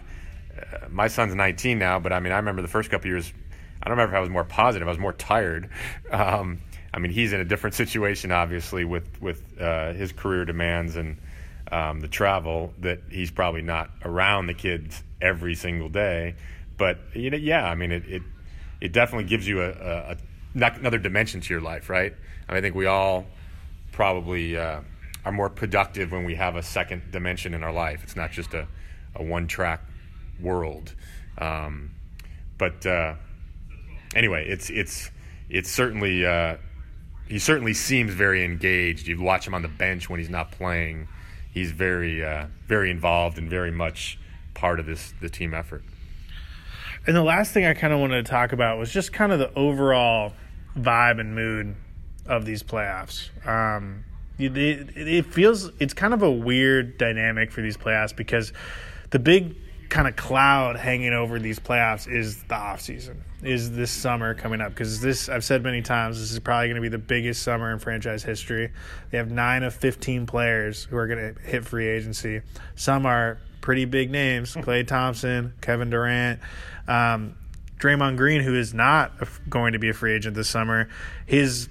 uh, 0.58 0.88
my 0.90 1.08
son's 1.08 1.34
19 1.34 1.80
now, 1.80 2.00
but 2.00 2.14
I 2.14 2.20
mean, 2.20 2.34
I 2.34 2.38
remember 2.38 2.62
the 2.62 2.68
first 2.68 2.92
couple 2.92 3.08
years. 3.10 3.32
I 3.82 3.90
don't 3.90 3.98
remember 3.98 4.16
if 4.16 4.18
I 4.18 4.22
was 4.22 4.30
more 4.30 4.44
positive. 4.44 4.88
I 4.88 4.92
was 4.92 5.00
more 5.00 5.14
tired. 5.14 5.70
Um, 6.12 6.62
I 6.94 7.00
mean, 7.00 7.12
he's 7.12 7.34
in 7.34 7.42
a 7.42 7.46
different 7.46 7.74
situation, 7.76 8.32
obviously, 8.32 8.86
with 8.86 9.22
with 9.22 9.44
uh, 9.60 9.92
his 9.92 10.14
career 10.14 10.46
demands 10.46 10.96
and 10.96 11.18
um, 11.72 12.00
the 12.02 12.08
travel. 12.08 12.74
That 12.80 13.02
he's 13.10 13.32
probably 13.32 13.62
not 13.62 13.90
around 14.04 14.48
the 14.48 14.54
kids 14.54 15.04
every 15.22 15.56
single 15.56 15.90
day. 15.90 16.36
But 16.78 17.00
you 17.14 17.30
know, 17.30 17.38
yeah, 17.38 17.66
I 17.66 17.76
mean, 17.76 17.92
it 17.92 18.04
it, 18.08 18.22
it 18.82 18.92
definitely 18.92 19.26
gives 19.26 19.48
you 19.48 19.62
a, 19.62 19.70
a, 19.70 20.12
a 20.12 20.18
another 20.56 20.98
dimension 20.98 21.42
to 21.42 21.54
your 21.54 21.62
life, 21.62 21.90
right? 21.90 22.14
I, 22.48 22.52
mean, 22.52 22.58
I 22.60 22.62
think 22.62 22.76
we 22.76 22.86
all 22.86 23.26
probably 23.92 24.58
uh, 24.58 24.82
are 25.26 25.32
more 25.32 25.50
productive 25.50 26.12
when 26.12 26.24
we 26.24 26.36
have 26.36 26.56
a 26.56 26.64
second 26.64 27.12
dimension 27.12 27.54
in 27.54 27.64
our 27.64 27.74
life. 27.74 28.02
It's 28.04 28.16
not 28.16 28.32
just 28.32 28.54
a, 28.54 28.68
a 29.16 29.24
one 29.24 29.48
track 29.48 29.82
world. 30.40 30.94
Um, 31.38 31.92
but 32.58 32.86
uh, 32.86 33.16
anyway, 34.16 34.48
it's 34.48 34.70
it's 34.70 35.12
it's 35.50 35.70
certainly 35.70 36.26
uh, 36.26 36.58
he 37.28 37.40
certainly 37.40 37.74
seems 37.74 38.14
very 38.14 38.46
engaged. 38.46 39.08
You 39.08 39.22
watch 39.22 39.48
him 39.48 39.54
on 39.54 39.62
the 39.62 39.68
bench 39.68 40.10
when 40.10 40.20
he's 40.20 40.30
not 40.30 40.52
playing. 40.52 41.08
He's 41.56 41.72
very 41.72 42.22
uh, 42.22 42.48
very 42.68 42.92
involved 42.92 43.38
and 43.38 43.50
very 43.50 43.72
much 43.72 44.20
part 44.54 44.78
of 44.78 44.86
this 44.86 45.14
the 45.22 45.30
team 45.30 45.54
effort. 45.54 45.84
And 47.08 47.16
the 47.16 47.24
last 47.24 47.54
thing 47.54 47.66
I 47.66 47.74
kind 47.74 47.94
of 47.94 48.02
wanted 48.02 48.26
to 48.26 48.30
talk 48.30 48.52
about 48.52 48.78
was 48.78 48.92
just 48.92 49.14
kind 49.14 49.32
of 49.32 49.40
the 49.40 49.54
overall 49.54 50.34
vibe 50.78 51.22
and 51.22 51.34
mood 51.34 51.76
of 52.26 52.46
these 52.46 52.62
playoffs. 52.62 53.30
Um, 53.48 54.04
it, 54.38 54.58
it 54.58 55.26
feels 55.28 55.72
it's 55.80 55.94
kind 55.94 56.14
of 56.14 56.24
a 56.24 56.32
weird 56.32 56.98
dynamic 56.98 57.54
for 57.54 57.62
these 57.62 57.78
playoffs 57.78 58.14
because 58.14 58.52
the 59.12 59.20
big 59.20 59.56
kind 59.96 60.10
of 60.10 60.16
cloud 60.18 60.76
hanging 60.76 61.14
over 61.14 61.40
these 61.40 61.58
playoffs 61.58 62.06
is 62.06 62.44
the 62.44 62.54
off 62.54 62.82
season, 62.82 63.24
is 63.42 63.72
this 63.72 63.90
summer 63.90 64.34
coming 64.34 64.60
up 64.60 64.72
because 64.72 65.00
this 65.00 65.30
I've 65.30 65.46
said 65.46 65.64
many 65.64 65.82
times 65.82 66.20
this 66.20 66.34
is 66.34 66.40
probably 66.40 66.68
going 66.68 66.76
to 66.76 66.82
be 66.82 66.90
the 66.90 66.98
biggest 66.98 67.44
summer 67.44 67.72
in 67.72 67.80
franchise 67.80 68.22
history. 68.22 68.74
They 69.12 69.18
have 69.18 69.32
nine 69.32 69.64
of 69.64 69.74
fifteen 69.74 70.26
players 70.26 70.84
who 70.84 70.98
are 70.98 71.08
going 71.08 71.34
to 71.34 71.42
hit 71.42 71.64
free 71.64 71.88
agency. 71.88 72.42
Some 72.76 73.06
are 73.06 73.40
pretty 73.62 73.86
big 73.86 74.12
names: 74.12 74.54
Klay 74.54 74.86
Thompson, 74.86 75.54
Kevin 75.62 75.90
Durant. 75.90 76.42
Um, 76.90 77.38
Draymond 77.80 78.18
Green, 78.18 78.42
who 78.42 78.54
is 78.54 78.74
not 78.74 79.14
going 79.50 79.74
to 79.74 79.80
be 79.80 79.88
a 79.88 79.94
free 79.94 80.14
agent 80.14 80.36
this 80.36 80.50
summer, 80.50 80.90
his 81.26 81.70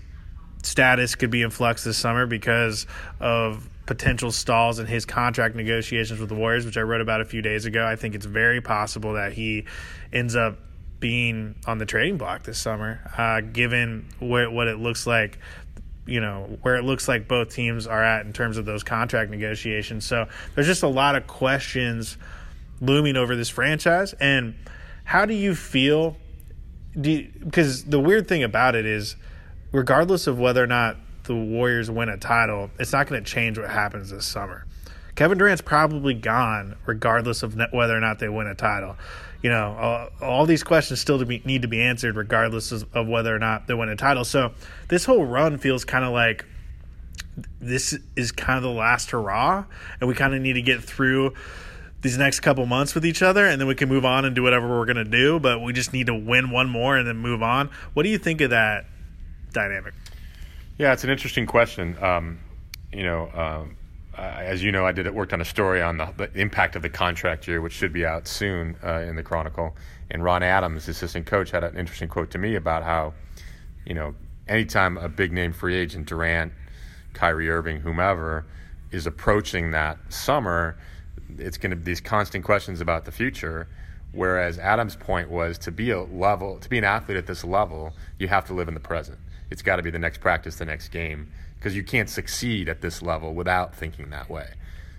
status 0.62 1.14
could 1.14 1.30
be 1.30 1.42
in 1.42 1.50
flux 1.50 1.84
this 1.84 1.98
summer 1.98 2.24
because 2.24 2.86
of 3.20 3.68
potential 3.86 4.32
stalls 4.32 4.78
in 4.78 4.86
his 4.86 5.04
contract 5.04 5.54
negotiations 5.54 6.18
with 6.18 6.28
the 6.28 6.34
Warriors, 6.34 6.64
which 6.64 6.76
I 6.76 6.80
wrote 6.80 7.00
about 7.00 7.20
a 7.20 7.24
few 7.24 7.42
days 7.42 7.66
ago. 7.66 7.86
I 7.86 7.96
think 7.96 8.14
it's 8.14 8.26
very 8.26 8.60
possible 8.60 9.14
that 9.14 9.32
he 9.32 9.66
ends 10.12 10.34
up 10.36 10.58
being 11.00 11.54
on 11.66 11.78
the 11.78 11.84
trading 11.84 12.16
block 12.16 12.44
this 12.44 12.58
summer, 12.58 13.00
uh, 13.18 13.40
given 13.40 14.08
where, 14.20 14.50
what 14.50 14.68
it 14.68 14.78
looks 14.78 15.06
like. 15.06 15.38
You 16.06 16.20
know 16.20 16.58
where 16.60 16.76
it 16.76 16.84
looks 16.84 17.08
like 17.08 17.28
both 17.28 17.48
teams 17.48 17.86
are 17.86 18.04
at 18.04 18.26
in 18.26 18.34
terms 18.34 18.58
of 18.58 18.66
those 18.66 18.82
contract 18.82 19.30
negotiations. 19.30 20.04
So 20.04 20.28
there's 20.54 20.66
just 20.66 20.82
a 20.82 20.88
lot 20.88 21.16
of 21.16 21.26
questions 21.26 22.18
looming 22.82 23.16
over 23.16 23.34
this 23.36 23.48
franchise. 23.48 24.12
And 24.20 24.54
how 25.04 25.24
do 25.24 25.32
you 25.32 25.54
feel? 25.54 26.18
Because 26.92 27.84
the 27.84 27.98
weird 27.98 28.28
thing 28.28 28.42
about 28.42 28.74
it 28.74 28.84
is 28.84 29.16
regardless 29.72 30.26
of 30.26 30.38
whether 30.38 30.62
or 30.62 30.66
not 30.66 30.98
the 31.24 31.34
Warriors 31.34 31.90
win 31.90 32.08
a 32.08 32.16
title, 32.16 32.70
it's 32.78 32.92
not 32.92 33.06
going 33.06 33.22
to 33.22 33.30
change 33.30 33.58
what 33.58 33.70
happens 33.70 34.10
this 34.10 34.26
summer. 34.26 34.66
Kevin 35.14 35.38
Durant's 35.38 35.62
probably 35.62 36.14
gone, 36.14 36.76
regardless 36.86 37.42
of 37.42 37.58
whether 37.72 37.96
or 37.96 38.00
not 38.00 38.18
they 38.18 38.28
win 38.28 38.46
a 38.46 38.54
title. 38.54 38.96
You 39.42 39.50
know, 39.50 40.10
all, 40.20 40.28
all 40.28 40.46
these 40.46 40.64
questions 40.64 41.00
still 41.00 41.18
to 41.18 41.26
be, 41.26 41.40
need 41.44 41.62
to 41.62 41.68
be 41.68 41.80
answered, 41.80 42.16
regardless 42.16 42.72
of, 42.72 42.86
of 42.94 43.06
whether 43.06 43.34
or 43.34 43.38
not 43.38 43.66
they 43.66 43.74
win 43.74 43.88
a 43.88 43.96
title. 43.96 44.24
So 44.24 44.52
this 44.88 45.04
whole 45.04 45.24
run 45.24 45.58
feels 45.58 45.84
kind 45.84 46.04
of 46.04 46.12
like 46.12 46.44
this 47.60 47.96
is 48.16 48.32
kind 48.32 48.56
of 48.56 48.62
the 48.62 48.70
last 48.70 49.10
hurrah, 49.10 49.64
and 50.00 50.08
we 50.08 50.14
kind 50.14 50.34
of 50.34 50.40
need 50.40 50.54
to 50.54 50.62
get 50.62 50.82
through 50.82 51.34
these 52.00 52.18
next 52.18 52.40
couple 52.40 52.66
months 52.66 52.94
with 52.94 53.06
each 53.06 53.22
other, 53.22 53.46
and 53.46 53.60
then 53.60 53.68
we 53.68 53.74
can 53.74 53.88
move 53.88 54.04
on 54.04 54.24
and 54.24 54.34
do 54.34 54.42
whatever 54.42 54.68
we're 54.68 54.84
going 54.84 54.96
to 54.96 55.04
do. 55.04 55.38
But 55.38 55.62
we 55.62 55.72
just 55.72 55.92
need 55.92 56.06
to 56.06 56.14
win 56.14 56.50
one 56.50 56.68
more 56.68 56.96
and 56.96 57.06
then 57.06 57.16
move 57.16 57.42
on. 57.42 57.70
What 57.92 58.02
do 58.02 58.08
you 58.08 58.18
think 58.18 58.40
of 58.40 58.50
that 58.50 58.86
dynamic? 59.52 59.94
Yeah, 60.76 60.92
it's 60.92 61.04
an 61.04 61.10
interesting 61.10 61.46
question. 61.46 61.96
Um, 62.02 62.40
you 62.92 63.04
know, 63.04 63.30
um, 63.32 63.76
as 64.16 64.60
you 64.64 64.72
know, 64.72 64.84
I 64.84 64.90
did 64.90 65.08
worked 65.14 65.32
on 65.32 65.40
a 65.40 65.44
story 65.44 65.80
on 65.80 65.98
the, 65.98 66.12
the, 66.16 66.32
impact 66.34 66.74
of 66.74 66.82
the 66.82 66.88
contract 66.88 67.46
year, 67.46 67.60
which 67.60 67.72
should 67.72 67.92
be 67.92 68.04
out 68.04 68.26
soon 68.26 68.76
uh, 68.82 68.98
in 68.98 69.14
the 69.14 69.22
Chronicle. 69.22 69.76
And 70.10 70.24
Ron 70.24 70.42
Adams, 70.42 70.88
assistant 70.88 71.26
coach, 71.26 71.52
had 71.52 71.62
an 71.62 71.76
interesting 71.76 72.08
quote 72.08 72.32
to 72.32 72.38
me 72.38 72.56
about 72.56 72.82
how, 72.82 73.14
you 73.86 73.94
know, 73.94 74.16
anytime 74.48 74.98
a 74.98 75.08
big 75.08 75.32
name 75.32 75.52
free 75.52 75.76
agent, 75.76 76.08
Durant, 76.08 76.52
Kyrie 77.12 77.48
Irving, 77.48 77.80
whomever, 77.80 78.44
is 78.90 79.06
approaching 79.06 79.70
that 79.70 79.98
summer, 80.08 80.76
it's 81.38 81.56
going 81.56 81.70
to 81.70 81.76
be 81.76 81.84
these 81.84 82.00
constant 82.00 82.44
questions 82.44 82.80
about 82.80 83.04
the 83.04 83.12
future. 83.12 83.68
Whereas 84.10 84.58
Adams' 84.58 84.96
point 84.96 85.30
was 85.30 85.56
to 85.58 85.70
be 85.70 85.90
a 85.90 86.02
level, 86.02 86.58
to 86.58 86.68
be 86.68 86.78
an 86.78 86.84
athlete 86.84 87.16
at 87.16 87.26
this 87.26 87.44
level, 87.44 87.92
you 88.18 88.26
have 88.26 88.44
to 88.46 88.54
live 88.54 88.66
in 88.66 88.74
the 88.74 88.80
present 88.80 89.18
it's 89.54 89.62
got 89.62 89.76
to 89.76 89.84
be 89.84 89.90
the 89.90 90.00
next 90.00 90.18
practice, 90.18 90.56
the 90.56 90.64
next 90.64 90.88
game, 90.88 91.30
because 91.56 91.76
you 91.76 91.84
can't 91.84 92.10
succeed 92.10 92.68
at 92.68 92.80
this 92.80 93.02
level 93.02 93.34
without 93.34 93.72
thinking 93.72 94.10
that 94.10 94.28
way. 94.28 94.48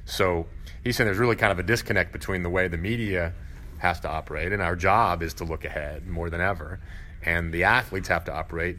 So 0.05 0.47
he's 0.81 0.95
saying 0.95 1.07
there's 1.07 1.17
really 1.17 1.35
kind 1.35 1.51
of 1.51 1.59
a 1.59 1.63
disconnect 1.63 2.13
between 2.13 2.41
the 2.41 2.49
way 2.49 2.69
the 2.69 2.77
media 2.77 3.33
has 3.79 3.99
to 3.99 4.09
operate, 4.09 4.53
and 4.53 4.61
our 4.61 4.77
job 4.77 5.21
is 5.21 5.33
to 5.35 5.43
look 5.43 5.65
ahead 5.65 6.07
more 6.07 6.29
than 6.29 6.39
ever, 6.39 6.79
and 7.21 7.53
the 7.53 7.65
athletes 7.65 8.07
have 8.07 8.23
to 8.25 8.33
operate 8.33 8.77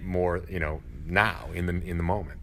more, 0.00 0.42
you 0.48 0.60
know, 0.60 0.80
now 1.04 1.50
in 1.52 1.66
the 1.66 1.72
in 1.72 1.96
the 1.96 2.04
moment. 2.04 2.38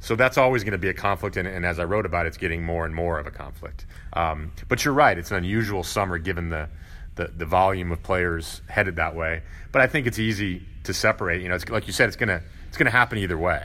So 0.00 0.16
that's 0.16 0.38
always 0.38 0.64
going 0.64 0.72
to 0.72 0.78
be 0.78 0.88
a 0.88 0.94
conflict, 0.94 1.36
and, 1.36 1.46
and, 1.46 1.66
as 1.66 1.78
I 1.78 1.84
wrote 1.84 2.06
about, 2.06 2.24
it's 2.24 2.38
getting 2.38 2.64
more 2.64 2.86
and 2.86 2.94
more 2.94 3.18
of 3.18 3.26
a 3.26 3.30
conflict. 3.30 3.84
Um, 4.14 4.52
but 4.68 4.86
you're 4.86 4.94
right; 4.94 5.18
it's 5.18 5.30
an 5.30 5.36
unusual 5.36 5.82
summer 5.82 6.16
given 6.16 6.48
the, 6.48 6.70
the 7.16 7.26
the 7.36 7.44
volume 7.44 7.92
of 7.92 8.02
players 8.02 8.62
headed 8.68 8.96
that 8.96 9.14
way. 9.14 9.42
But 9.70 9.82
I 9.82 9.86
think 9.86 10.06
it's 10.06 10.18
easy 10.18 10.62
to 10.86 10.94
separate. 10.94 11.42
You 11.42 11.48
know, 11.48 11.54
it's 11.54 11.68
like 11.68 11.86
you 11.86 11.92
said, 11.92 12.08
it's 12.08 12.16
gonna 12.16 12.42
it's 12.68 12.76
gonna 12.76 12.90
happen 12.90 13.18
either 13.18 13.38
way, 13.38 13.64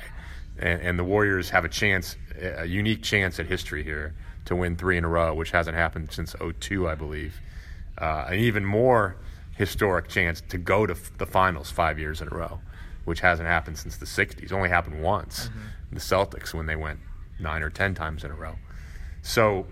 and, 0.59 0.81
and 0.81 0.99
the 0.99 1.03
Warriors 1.03 1.49
have 1.49 1.65
a 1.65 1.69
chance, 1.69 2.15
a 2.39 2.65
unique 2.65 3.01
chance 3.01 3.39
at 3.39 3.47
history 3.47 3.83
here 3.83 4.13
to 4.45 4.55
win 4.55 4.75
three 4.75 4.97
in 4.97 5.03
a 5.03 5.07
row, 5.07 5.33
which 5.33 5.51
hasn't 5.51 5.75
happened 5.75 6.11
since 6.11 6.35
02, 6.59 6.87
I 6.87 6.95
believe. 6.95 7.39
Uh, 7.97 8.25
an 8.29 8.39
even 8.39 8.65
more 8.65 9.15
historic 9.55 10.07
chance 10.07 10.41
to 10.49 10.57
go 10.57 10.85
to 10.87 10.93
f- 10.93 11.11
the 11.17 11.25
finals 11.25 11.69
five 11.69 11.99
years 11.99 12.21
in 12.21 12.27
a 12.27 12.35
row, 12.35 12.59
which 13.05 13.19
hasn't 13.19 13.47
happened 13.47 13.77
since 13.77 13.97
the 13.97 14.05
60s. 14.05 14.51
Only 14.51 14.69
happened 14.69 15.03
once, 15.03 15.47
mm-hmm. 15.47 15.59
the 15.95 15.99
Celtics, 15.99 16.53
when 16.53 16.65
they 16.65 16.75
went 16.75 16.99
nine 17.39 17.61
or 17.61 17.69
10 17.69 17.93
times 17.93 18.23
in 18.23 18.31
a 18.31 18.35
row. 18.35 18.55
So 19.21 19.67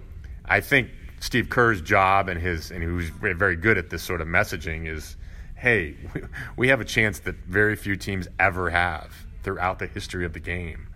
I 0.46 0.62
think 0.62 0.90
Steve 1.20 1.50
Kerr's 1.50 1.82
job 1.82 2.30
and 2.30 2.40
his, 2.40 2.72
and 2.72 2.84
he 2.84 2.90
was 2.90 3.10
very 3.10 3.56
good 3.56 3.78
at 3.78 3.90
this 3.90 4.04
sort 4.04 4.22
of 4.22 4.28
messaging, 4.28 4.88
is 4.88 5.16
hey, 5.60 5.96
we 6.58 6.70
have 6.70 6.82
a 6.82 6.86
chance 6.86 7.20
that 7.20 7.36
very 7.36 7.76
few 7.76 7.96
teams 7.96 8.28
ever 8.40 8.70
have 8.70 9.26
throughout 9.44 9.80
the 9.80 9.88
history 9.88 10.26
of 10.26 10.34
the 10.34 10.40
game. 10.40 10.88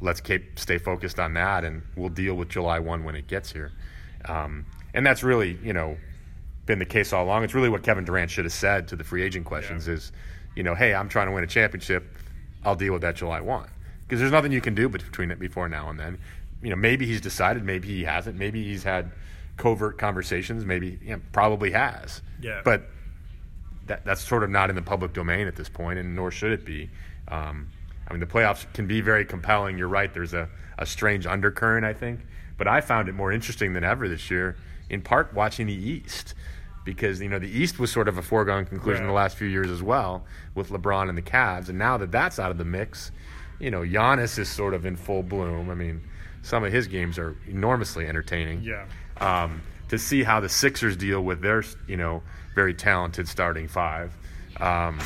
Let's 0.00 0.20
keep 0.20 0.58
stay 0.58 0.78
focused 0.78 1.18
on 1.18 1.34
that, 1.34 1.64
and 1.64 1.82
we'll 1.96 2.08
deal 2.08 2.34
with 2.34 2.48
July 2.48 2.78
one 2.78 3.04
when 3.04 3.14
it 3.14 3.26
gets 3.26 3.52
here. 3.52 3.72
Um, 4.26 4.66
and 4.94 5.06
that's 5.06 5.22
really, 5.22 5.58
you 5.62 5.72
know, 5.72 5.96
been 6.66 6.78
the 6.78 6.86
case 6.86 7.12
all 7.12 7.24
along. 7.24 7.44
It's 7.44 7.54
really 7.54 7.68
what 7.68 7.82
Kevin 7.82 8.04
Durant 8.04 8.30
should 8.30 8.44
have 8.44 8.52
said 8.52 8.88
to 8.88 8.96
the 8.96 9.04
free 9.04 9.22
agent 9.22 9.44
questions: 9.44 9.86
yeah. 9.86 9.94
is, 9.94 10.12
you 10.56 10.62
know, 10.62 10.74
hey, 10.74 10.94
I'm 10.94 11.08
trying 11.08 11.26
to 11.26 11.32
win 11.32 11.44
a 11.44 11.46
championship. 11.46 12.16
I'll 12.64 12.76
deal 12.76 12.92
with 12.92 13.02
that 13.02 13.16
July 13.16 13.40
one 13.40 13.68
because 14.02 14.20
there's 14.20 14.32
nothing 14.32 14.52
you 14.52 14.60
can 14.60 14.74
do 14.74 14.88
between 14.88 15.30
it 15.30 15.38
before 15.38 15.68
now 15.68 15.88
and 15.90 15.98
then. 15.98 16.18
You 16.62 16.70
know, 16.70 16.76
maybe 16.76 17.06
he's 17.06 17.20
decided, 17.20 17.64
maybe 17.64 17.88
he 17.88 18.04
hasn't, 18.04 18.36
maybe 18.36 18.62
he's 18.62 18.82
had 18.82 19.12
covert 19.56 19.96
conversations, 19.98 20.64
maybe 20.64 20.98
you 21.02 21.10
know, 21.10 21.20
probably 21.32 21.70
has. 21.70 22.20
Yeah. 22.42 22.60
But 22.64 22.90
that, 23.90 24.04
that's 24.04 24.26
sort 24.26 24.44
of 24.44 24.50
not 24.50 24.70
in 24.70 24.76
the 24.76 24.82
public 24.82 25.12
domain 25.12 25.48
at 25.48 25.56
this 25.56 25.68
point, 25.68 25.98
and 25.98 26.14
nor 26.14 26.30
should 26.30 26.52
it 26.52 26.64
be. 26.64 26.88
Um, 27.26 27.68
I 28.06 28.12
mean, 28.12 28.20
the 28.20 28.26
playoffs 28.26 28.72
can 28.72 28.86
be 28.86 29.00
very 29.00 29.24
compelling. 29.24 29.76
You're 29.76 29.88
right. 29.88 30.14
There's 30.14 30.32
a, 30.32 30.48
a 30.78 30.86
strange 30.86 31.26
undercurrent, 31.26 31.84
I 31.84 31.92
think. 31.92 32.20
But 32.56 32.68
I 32.68 32.82
found 32.82 33.08
it 33.08 33.14
more 33.14 33.32
interesting 33.32 33.72
than 33.72 33.82
ever 33.82 34.08
this 34.08 34.30
year, 34.30 34.56
in 34.88 35.02
part 35.02 35.34
watching 35.34 35.66
the 35.66 35.74
East, 35.74 36.34
because 36.84 37.20
you 37.20 37.28
know 37.28 37.40
the 37.40 37.48
East 37.48 37.80
was 37.80 37.90
sort 37.90 38.06
of 38.06 38.16
a 38.16 38.22
foregone 38.22 38.64
conclusion 38.64 39.06
the 39.06 39.12
last 39.12 39.36
few 39.36 39.48
years 39.48 39.70
as 39.70 39.82
well, 39.82 40.24
with 40.54 40.70
LeBron 40.70 41.08
and 41.08 41.18
the 41.18 41.22
Cavs, 41.22 41.68
and 41.68 41.76
now 41.76 41.96
that 41.96 42.12
that's 42.12 42.38
out 42.38 42.52
of 42.52 42.58
the 42.58 42.64
mix, 42.64 43.10
you 43.58 43.70
know 43.70 43.80
Giannis 43.80 44.38
is 44.38 44.48
sort 44.48 44.74
of 44.74 44.86
in 44.86 44.94
full 44.96 45.24
bloom. 45.24 45.68
I 45.68 45.74
mean, 45.74 46.02
some 46.42 46.62
of 46.62 46.72
his 46.72 46.86
games 46.86 47.18
are 47.18 47.36
enormously 47.48 48.06
entertaining. 48.06 48.62
Yeah. 48.62 48.86
Um, 49.16 49.62
to 49.88 49.98
see 49.98 50.22
how 50.22 50.38
the 50.38 50.48
Sixers 50.48 50.96
deal 50.96 51.20
with 51.20 51.40
their, 51.40 51.64
you 51.88 51.96
know, 51.96 52.22
very 52.54 52.74
talented 52.74 53.28
starting 53.28 53.68
five. 53.68 54.16
Um, 54.58 54.98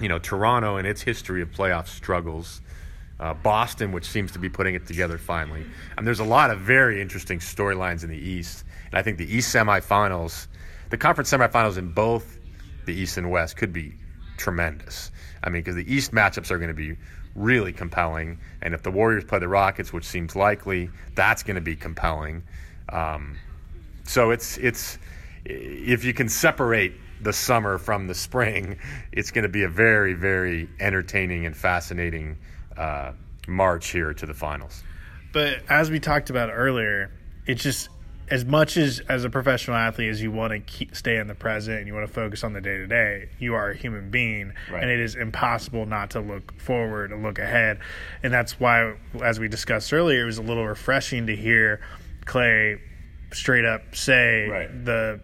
you 0.00 0.08
know, 0.08 0.18
Toronto 0.18 0.76
and 0.76 0.86
its 0.86 1.00
history 1.00 1.42
of 1.42 1.50
playoff 1.50 1.86
struggles 1.86 2.60
uh, 3.20 3.34
Boston, 3.34 3.92
which 3.92 4.04
seems 4.04 4.32
to 4.32 4.38
be 4.38 4.48
putting 4.48 4.74
it 4.74 4.86
together 4.86 5.18
finally. 5.18 5.64
And 5.96 6.06
there's 6.06 6.20
a 6.20 6.24
lot 6.24 6.50
of 6.50 6.60
very 6.60 7.00
interesting 7.00 7.38
storylines 7.38 8.02
in 8.02 8.10
the 8.10 8.18
East. 8.18 8.64
And 8.86 8.98
I 8.98 9.02
think 9.02 9.18
the 9.18 9.32
East 9.32 9.54
semifinals, 9.54 10.46
the 10.90 10.96
conference 10.96 11.30
semifinals 11.30 11.78
in 11.78 11.92
both 11.92 12.38
the 12.86 12.94
East 12.94 13.16
and 13.16 13.30
West 13.30 13.56
could 13.56 13.72
be 13.72 13.94
tremendous. 14.36 15.10
I 15.42 15.48
mean, 15.48 15.62
because 15.62 15.76
the 15.76 15.92
East 15.92 16.12
matchups 16.12 16.50
are 16.50 16.58
going 16.58 16.68
to 16.68 16.74
be 16.74 16.96
really 17.34 17.72
compelling. 17.72 18.38
And 18.62 18.74
if 18.74 18.82
the 18.82 18.90
Warriors 18.90 19.24
play 19.24 19.38
the 19.38 19.48
Rockets, 19.48 19.92
which 19.92 20.04
seems 20.04 20.34
likely, 20.34 20.90
that's 21.14 21.42
going 21.42 21.56
to 21.56 21.60
be 21.60 21.76
compelling. 21.76 22.42
Um, 22.90 23.36
so 24.04 24.30
it's 24.30 24.58
it's 24.58 24.98
if 25.44 26.04
you 26.04 26.14
can 26.14 26.28
separate 26.28 26.94
the 27.20 27.32
summer 27.32 27.78
from 27.78 28.06
the 28.06 28.14
spring, 28.14 28.78
it's 29.12 29.30
going 29.30 29.44
to 29.44 29.48
be 29.48 29.62
a 29.62 29.68
very 29.68 30.14
very 30.14 30.68
entertaining 30.80 31.46
and 31.46 31.56
fascinating 31.56 32.38
uh, 32.76 33.12
march 33.46 33.90
here 33.90 34.12
to 34.14 34.26
the 34.26 34.34
finals. 34.34 34.82
But 35.32 35.62
as 35.68 35.90
we 35.90 36.00
talked 36.00 36.30
about 36.30 36.50
earlier, 36.52 37.10
it's 37.46 37.62
just 37.62 37.88
as 38.30 38.44
much 38.44 38.76
as 38.76 39.00
as 39.08 39.24
a 39.24 39.30
professional 39.30 39.76
athlete 39.76 40.08
as 40.08 40.22
you 40.22 40.30
want 40.30 40.52
to 40.52 40.60
keep, 40.60 40.96
stay 40.96 41.16
in 41.18 41.26
the 41.26 41.34
present 41.34 41.78
and 41.78 41.86
you 41.86 41.94
want 41.94 42.06
to 42.06 42.12
focus 42.12 42.42
on 42.42 42.52
the 42.52 42.60
day 42.60 42.78
to 42.78 42.86
day, 42.86 43.28
you 43.38 43.54
are 43.54 43.70
a 43.70 43.76
human 43.76 44.10
being, 44.10 44.52
right. 44.70 44.82
and 44.82 44.90
it 44.90 45.00
is 45.00 45.14
impossible 45.14 45.86
not 45.86 46.10
to 46.10 46.20
look 46.20 46.58
forward 46.58 47.12
and 47.12 47.22
look 47.22 47.38
ahead. 47.38 47.80
And 48.22 48.32
that's 48.32 48.58
why, 48.58 48.94
as 49.22 49.38
we 49.38 49.48
discussed 49.48 49.92
earlier, 49.92 50.22
it 50.22 50.26
was 50.26 50.38
a 50.38 50.42
little 50.42 50.66
refreshing 50.66 51.26
to 51.26 51.36
hear 51.36 51.80
Klay 52.24 52.80
straight 53.32 53.64
up 53.64 53.94
say 53.94 54.46
right. 54.48 54.84
the 54.84 55.20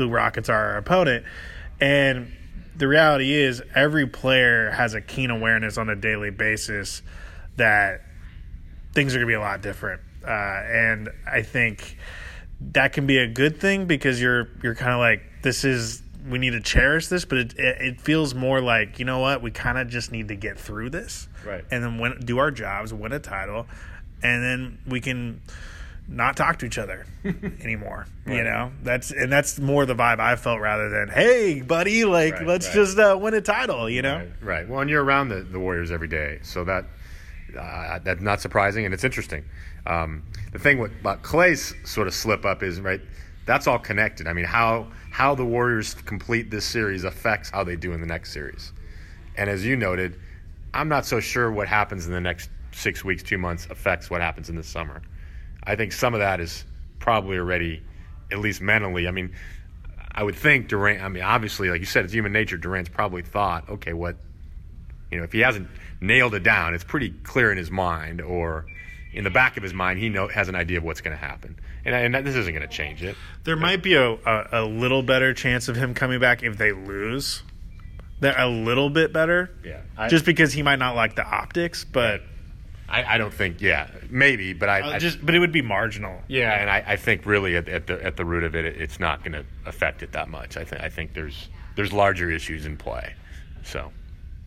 the 0.00 0.08
Rockets 0.08 0.48
are 0.48 0.72
our 0.72 0.76
opponent, 0.78 1.24
and 1.80 2.32
the 2.76 2.88
reality 2.88 3.32
is 3.32 3.62
every 3.74 4.06
player 4.06 4.70
has 4.70 4.94
a 4.94 5.00
keen 5.00 5.30
awareness 5.30 5.76
on 5.76 5.88
a 5.90 5.96
daily 5.96 6.30
basis 6.30 7.02
that 7.56 8.02
things 8.94 9.14
are 9.14 9.18
going 9.18 9.28
to 9.28 9.30
be 9.30 9.34
a 9.34 9.40
lot 9.40 9.60
different. 9.60 10.00
Uh, 10.26 10.30
and 10.30 11.10
I 11.30 11.42
think 11.42 11.98
that 12.72 12.92
can 12.92 13.06
be 13.06 13.18
a 13.18 13.26
good 13.26 13.60
thing 13.60 13.86
because 13.86 14.20
you're 14.20 14.48
you're 14.62 14.74
kind 14.74 14.92
of 14.92 14.98
like 14.98 15.22
this 15.42 15.64
is 15.64 16.02
we 16.28 16.38
need 16.38 16.50
to 16.50 16.60
cherish 16.60 17.08
this, 17.08 17.24
but 17.24 17.38
it 17.38 17.54
it, 17.58 17.80
it 17.80 18.00
feels 18.00 18.34
more 18.34 18.60
like 18.60 18.98
you 18.98 19.04
know 19.04 19.18
what 19.18 19.42
we 19.42 19.50
kind 19.50 19.78
of 19.78 19.88
just 19.88 20.12
need 20.12 20.28
to 20.28 20.36
get 20.36 20.58
through 20.58 20.90
this, 20.90 21.28
right? 21.44 21.64
And 21.70 21.82
then 21.82 21.98
win, 21.98 22.20
do 22.20 22.38
our 22.38 22.50
jobs, 22.50 22.92
win 22.92 23.12
a 23.12 23.18
title, 23.18 23.66
and 24.22 24.42
then 24.42 24.78
we 24.86 25.00
can 25.00 25.40
not 26.10 26.36
talk 26.36 26.58
to 26.58 26.66
each 26.66 26.78
other 26.78 27.06
anymore. 27.62 28.06
right. 28.26 28.36
You 28.36 28.44
know, 28.44 28.72
that's 28.82 29.10
and 29.12 29.30
that's 29.30 29.58
more 29.58 29.86
the 29.86 29.94
vibe 29.94 30.18
I 30.18 30.36
felt 30.36 30.60
rather 30.60 30.90
than 30.90 31.08
hey, 31.08 31.62
buddy, 31.62 32.04
like 32.04 32.34
right, 32.34 32.46
let's 32.46 32.66
right. 32.66 32.74
just 32.74 32.98
uh, 32.98 33.18
win 33.20 33.34
a 33.34 33.40
title. 33.40 33.88
You 33.88 34.02
know, 34.02 34.28
right, 34.42 34.68
Well, 34.68 34.80
and 34.80 34.90
you're 34.90 35.04
around 35.04 35.28
the, 35.28 35.42
the 35.42 35.60
Warriors 35.60 35.90
every 35.90 36.08
day, 36.08 36.40
so 36.42 36.64
that 36.64 36.84
uh, 37.58 38.00
that's 38.00 38.20
not 38.20 38.40
surprising 38.40 38.84
and 38.84 38.92
it's 38.92 39.04
interesting. 39.04 39.44
Um, 39.86 40.24
the 40.52 40.58
thing 40.58 40.78
with 40.78 40.92
about 41.00 41.22
Klay's 41.22 41.74
sort 41.84 42.08
of 42.08 42.14
slip 42.14 42.44
up 42.44 42.62
is 42.62 42.80
right. 42.80 43.00
That's 43.46 43.66
all 43.66 43.78
connected. 43.78 44.26
I 44.26 44.32
mean, 44.32 44.44
how 44.44 44.88
how 45.10 45.34
the 45.34 45.44
Warriors 45.44 45.94
complete 45.94 46.50
this 46.50 46.64
series 46.64 47.04
affects 47.04 47.50
how 47.50 47.64
they 47.64 47.76
do 47.76 47.92
in 47.92 48.00
the 48.00 48.06
next 48.06 48.32
series. 48.32 48.72
And 49.36 49.48
as 49.48 49.64
you 49.64 49.76
noted, 49.76 50.18
I'm 50.74 50.88
not 50.88 51.06
so 51.06 51.20
sure 51.20 51.50
what 51.50 51.68
happens 51.68 52.06
in 52.06 52.12
the 52.12 52.20
next 52.20 52.50
six 52.72 53.04
weeks, 53.04 53.22
two 53.22 53.38
months 53.38 53.66
affects 53.70 54.10
what 54.10 54.20
happens 54.20 54.48
in 54.48 54.56
the 54.56 54.62
summer. 54.62 55.02
I 55.62 55.76
think 55.76 55.92
some 55.92 56.14
of 56.14 56.20
that 56.20 56.40
is 56.40 56.64
probably 56.98 57.38
already, 57.38 57.82
at 58.32 58.38
least 58.38 58.60
mentally. 58.60 59.06
I 59.06 59.10
mean, 59.10 59.34
I 60.12 60.22
would 60.22 60.34
think 60.34 60.68
Durant. 60.68 61.02
I 61.02 61.08
mean, 61.08 61.22
obviously, 61.22 61.70
like 61.70 61.80
you 61.80 61.86
said, 61.86 62.04
it's 62.04 62.12
human 62.12 62.32
nature. 62.32 62.56
Durant's 62.56 62.90
probably 62.90 63.22
thought, 63.22 63.68
okay, 63.68 63.92
what, 63.92 64.16
you 65.10 65.18
know, 65.18 65.24
if 65.24 65.32
he 65.32 65.40
hasn't 65.40 65.68
nailed 66.00 66.34
it 66.34 66.42
down, 66.42 66.74
it's 66.74 66.84
pretty 66.84 67.10
clear 67.10 67.52
in 67.52 67.58
his 67.58 67.70
mind, 67.70 68.20
or 68.20 68.66
in 69.12 69.24
the 69.24 69.30
back 69.30 69.56
of 69.56 69.62
his 69.62 69.74
mind, 69.74 69.98
he 69.98 70.08
know 70.08 70.28
has 70.28 70.48
an 70.48 70.54
idea 70.54 70.78
of 70.78 70.84
what's 70.84 71.00
going 71.00 71.16
to 71.16 71.22
happen, 71.22 71.58
and, 71.84 72.14
and 72.14 72.26
this 72.26 72.34
isn't 72.36 72.54
going 72.54 72.66
to 72.66 72.74
change 72.74 73.02
it. 73.02 73.16
There 73.44 73.56
but, 73.56 73.62
might 73.62 73.82
be 73.82 73.94
a, 73.94 74.12
a, 74.12 74.48
a 74.52 74.64
little 74.64 75.02
better 75.02 75.34
chance 75.34 75.68
of 75.68 75.76
him 75.76 75.94
coming 75.94 76.20
back 76.20 76.42
if 76.42 76.56
they 76.56 76.72
lose. 76.72 77.42
They're 78.20 78.38
a 78.38 78.48
little 78.48 78.90
bit 78.90 79.12
better, 79.12 79.50
yeah. 79.64 79.80
I, 79.96 80.08
just 80.08 80.24
because 80.24 80.52
he 80.52 80.62
might 80.62 80.78
not 80.78 80.94
like 80.94 81.16
the 81.16 81.24
optics, 81.24 81.84
but 81.84 82.22
I, 82.90 83.14
I 83.14 83.18
don't 83.18 83.32
think. 83.32 83.60
Yeah, 83.60 83.88
maybe, 84.10 84.52
but 84.52 84.68
I, 84.68 84.80
uh, 84.80 84.98
just 84.98 85.24
but 85.24 85.34
it 85.34 85.38
would 85.38 85.52
be 85.52 85.62
marginal. 85.62 86.20
Yeah, 86.28 86.52
and 86.52 86.68
I, 86.68 86.84
I 86.86 86.96
think 86.96 87.24
really 87.24 87.56
at, 87.56 87.68
at, 87.68 87.86
the 87.86 88.04
at 88.04 88.16
the 88.16 88.24
root 88.24 88.44
of 88.44 88.54
it, 88.54 88.64
it's 88.64 88.98
not 88.98 89.22
going 89.22 89.32
to 89.32 89.44
affect 89.64 90.02
it 90.02 90.12
that 90.12 90.28
much. 90.28 90.56
I 90.56 90.64
think 90.64 90.82
I 90.82 90.88
think 90.88 91.14
there's 91.14 91.48
there's 91.76 91.92
larger 91.92 92.30
issues 92.30 92.66
in 92.66 92.76
play. 92.76 93.14
So, 93.62 93.92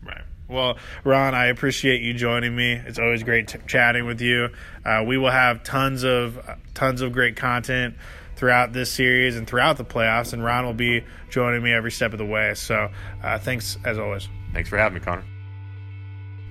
right. 0.04 0.22
Well, 0.48 0.78
Ron, 1.04 1.34
I 1.34 1.46
appreciate 1.46 2.02
you 2.02 2.12
joining 2.12 2.54
me. 2.54 2.74
It's 2.74 2.98
always 2.98 3.22
great 3.22 3.48
t- 3.48 3.58
chatting 3.66 4.04
with 4.06 4.20
you. 4.20 4.50
Uh, 4.84 5.02
we 5.06 5.16
will 5.16 5.30
have 5.30 5.62
tons 5.64 6.04
of 6.04 6.38
uh, 6.38 6.56
tons 6.74 7.00
of 7.00 7.12
great 7.12 7.36
content 7.36 7.96
throughout 8.36 8.72
this 8.72 8.90
series 8.90 9.36
and 9.36 9.46
throughout 9.46 9.78
the 9.78 9.84
playoffs, 9.84 10.32
and 10.32 10.44
Ron 10.44 10.66
will 10.66 10.74
be 10.74 11.04
joining 11.30 11.62
me 11.62 11.72
every 11.72 11.92
step 11.92 12.12
of 12.12 12.18
the 12.18 12.26
way. 12.26 12.52
So, 12.54 12.90
uh, 13.22 13.38
thanks 13.38 13.78
as 13.84 13.98
always. 13.98 14.28
Thanks 14.52 14.68
for 14.68 14.76
having 14.76 14.94
me, 14.94 15.00
Connor. 15.00 15.24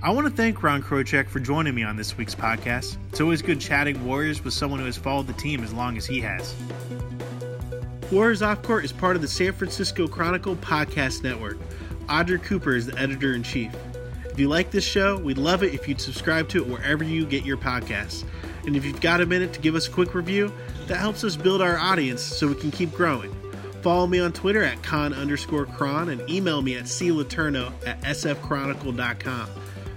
I 0.04 0.10
want 0.10 0.28
to 0.28 0.34
thank 0.34 0.62
Ron 0.62 0.84
Kroichick 0.84 1.30
for 1.30 1.40
joining 1.40 1.74
me 1.74 1.84
on 1.84 1.96
this 1.96 2.18
week's 2.18 2.36
podcast. 2.36 2.98
It's 3.08 3.22
always 3.22 3.42
good 3.42 3.62
chatting 3.62 4.06
Warriors 4.06 4.44
with 4.44 4.54
someone 4.54 4.82
who 4.82 4.86
has 4.86 4.98
followed 4.98 5.28
the 5.28 5.34
team 5.34 5.64
as 5.64 5.72
long 5.72 5.96
as 5.96 6.06
he 6.06 6.20
has. 6.20 6.54
Warriors 8.12 8.42
Off 8.42 8.62
Court 8.64 8.84
is 8.84 8.92
part 8.92 9.16
of 9.16 9.22
the 9.22 9.30
San 9.30 9.54
Francisco 9.54 10.06
Chronicle 10.06 10.58
podcast 10.58 11.24
network. 11.24 11.58
Audrey 12.10 12.38
Cooper 12.40 12.76
is 12.76 12.86
the 12.86 13.00
editor 13.00 13.34
in 13.34 13.44
chief. 13.44 13.74
If 14.26 14.38
you 14.38 14.50
like 14.50 14.72
this 14.72 14.84
show, 14.84 15.18
we'd 15.20 15.38
love 15.38 15.64
it 15.64 15.74
if 15.74 15.88
you'd 15.88 16.02
subscribe 16.02 16.50
to 16.50 16.62
it 16.62 16.68
wherever 16.68 17.06
you 17.06 17.26
get 17.26 17.46
your 17.46 17.56
podcasts. 17.56 18.26
And 18.66 18.76
if 18.76 18.84
you've 18.84 19.00
got 19.00 19.22
a 19.22 19.26
minute 19.26 19.54
to 19.54 19.62
give 19.62 19.74
us 19.74 19.88
a 19.88 19.92
quick 19.92 20.14
review, 20.14 20.52
that 20.88 20.98
helps 20.98 21.24
us 21.24 21.38
build 21.38 21.62
our 21.62 21.78
audience 21.78 22.22
so 22.22 22.48
we 22.48 22.56
can 22.56 22.72
keep 22.72 22.92
growing. 22.92 23.34
Follow 23.82 24.08
me 24.08 24.20
on 24.20 24.34
Twitter 24.34 24.66
at 24.66 24.84
con 24.84 25.14
underscore 25.14 25.66
chron 25.66 26.10
and 26.10 26.30
email 26.30 26.62
me 26.62 26.76
at 26.76 26.84
cletourneau 26.84 27.72
at 27.86 28.02
sfchronicle.com. 28.02 29.50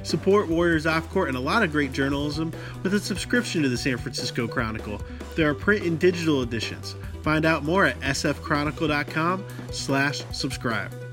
Support 0.07 0.49
Warriors 0.49 0.87
Off 0.87 1.11
Court 1.11 1.29
and 1.29 1.37
a 1.37 1.41
lot 1.41 1.65
of 1.65 1.73
great 1.73 1.93
journalism 1.93 2.53
with 2.85 2.95
a 2.95 3.01
subscription 3.01 3.63
to 3.63 3.69
the 3.69 3.77
San 3.77 3.99
Francisco 3.99 4.47
Chronicle. 4.47 5.01
There 5.35 5.51
are 5.51 5.55
print 5.55 5.85
and 5.85 5.99
digital 5.99 6.43
editions. 6.43 6.95
Find 7.23 7.45
out 7.45 7.65
more 7.65 7.87
at 7.87 7.99
sfchronicle.com 8.01 9.45
slash 9.73 10.23
subscribe. 10.33 11.06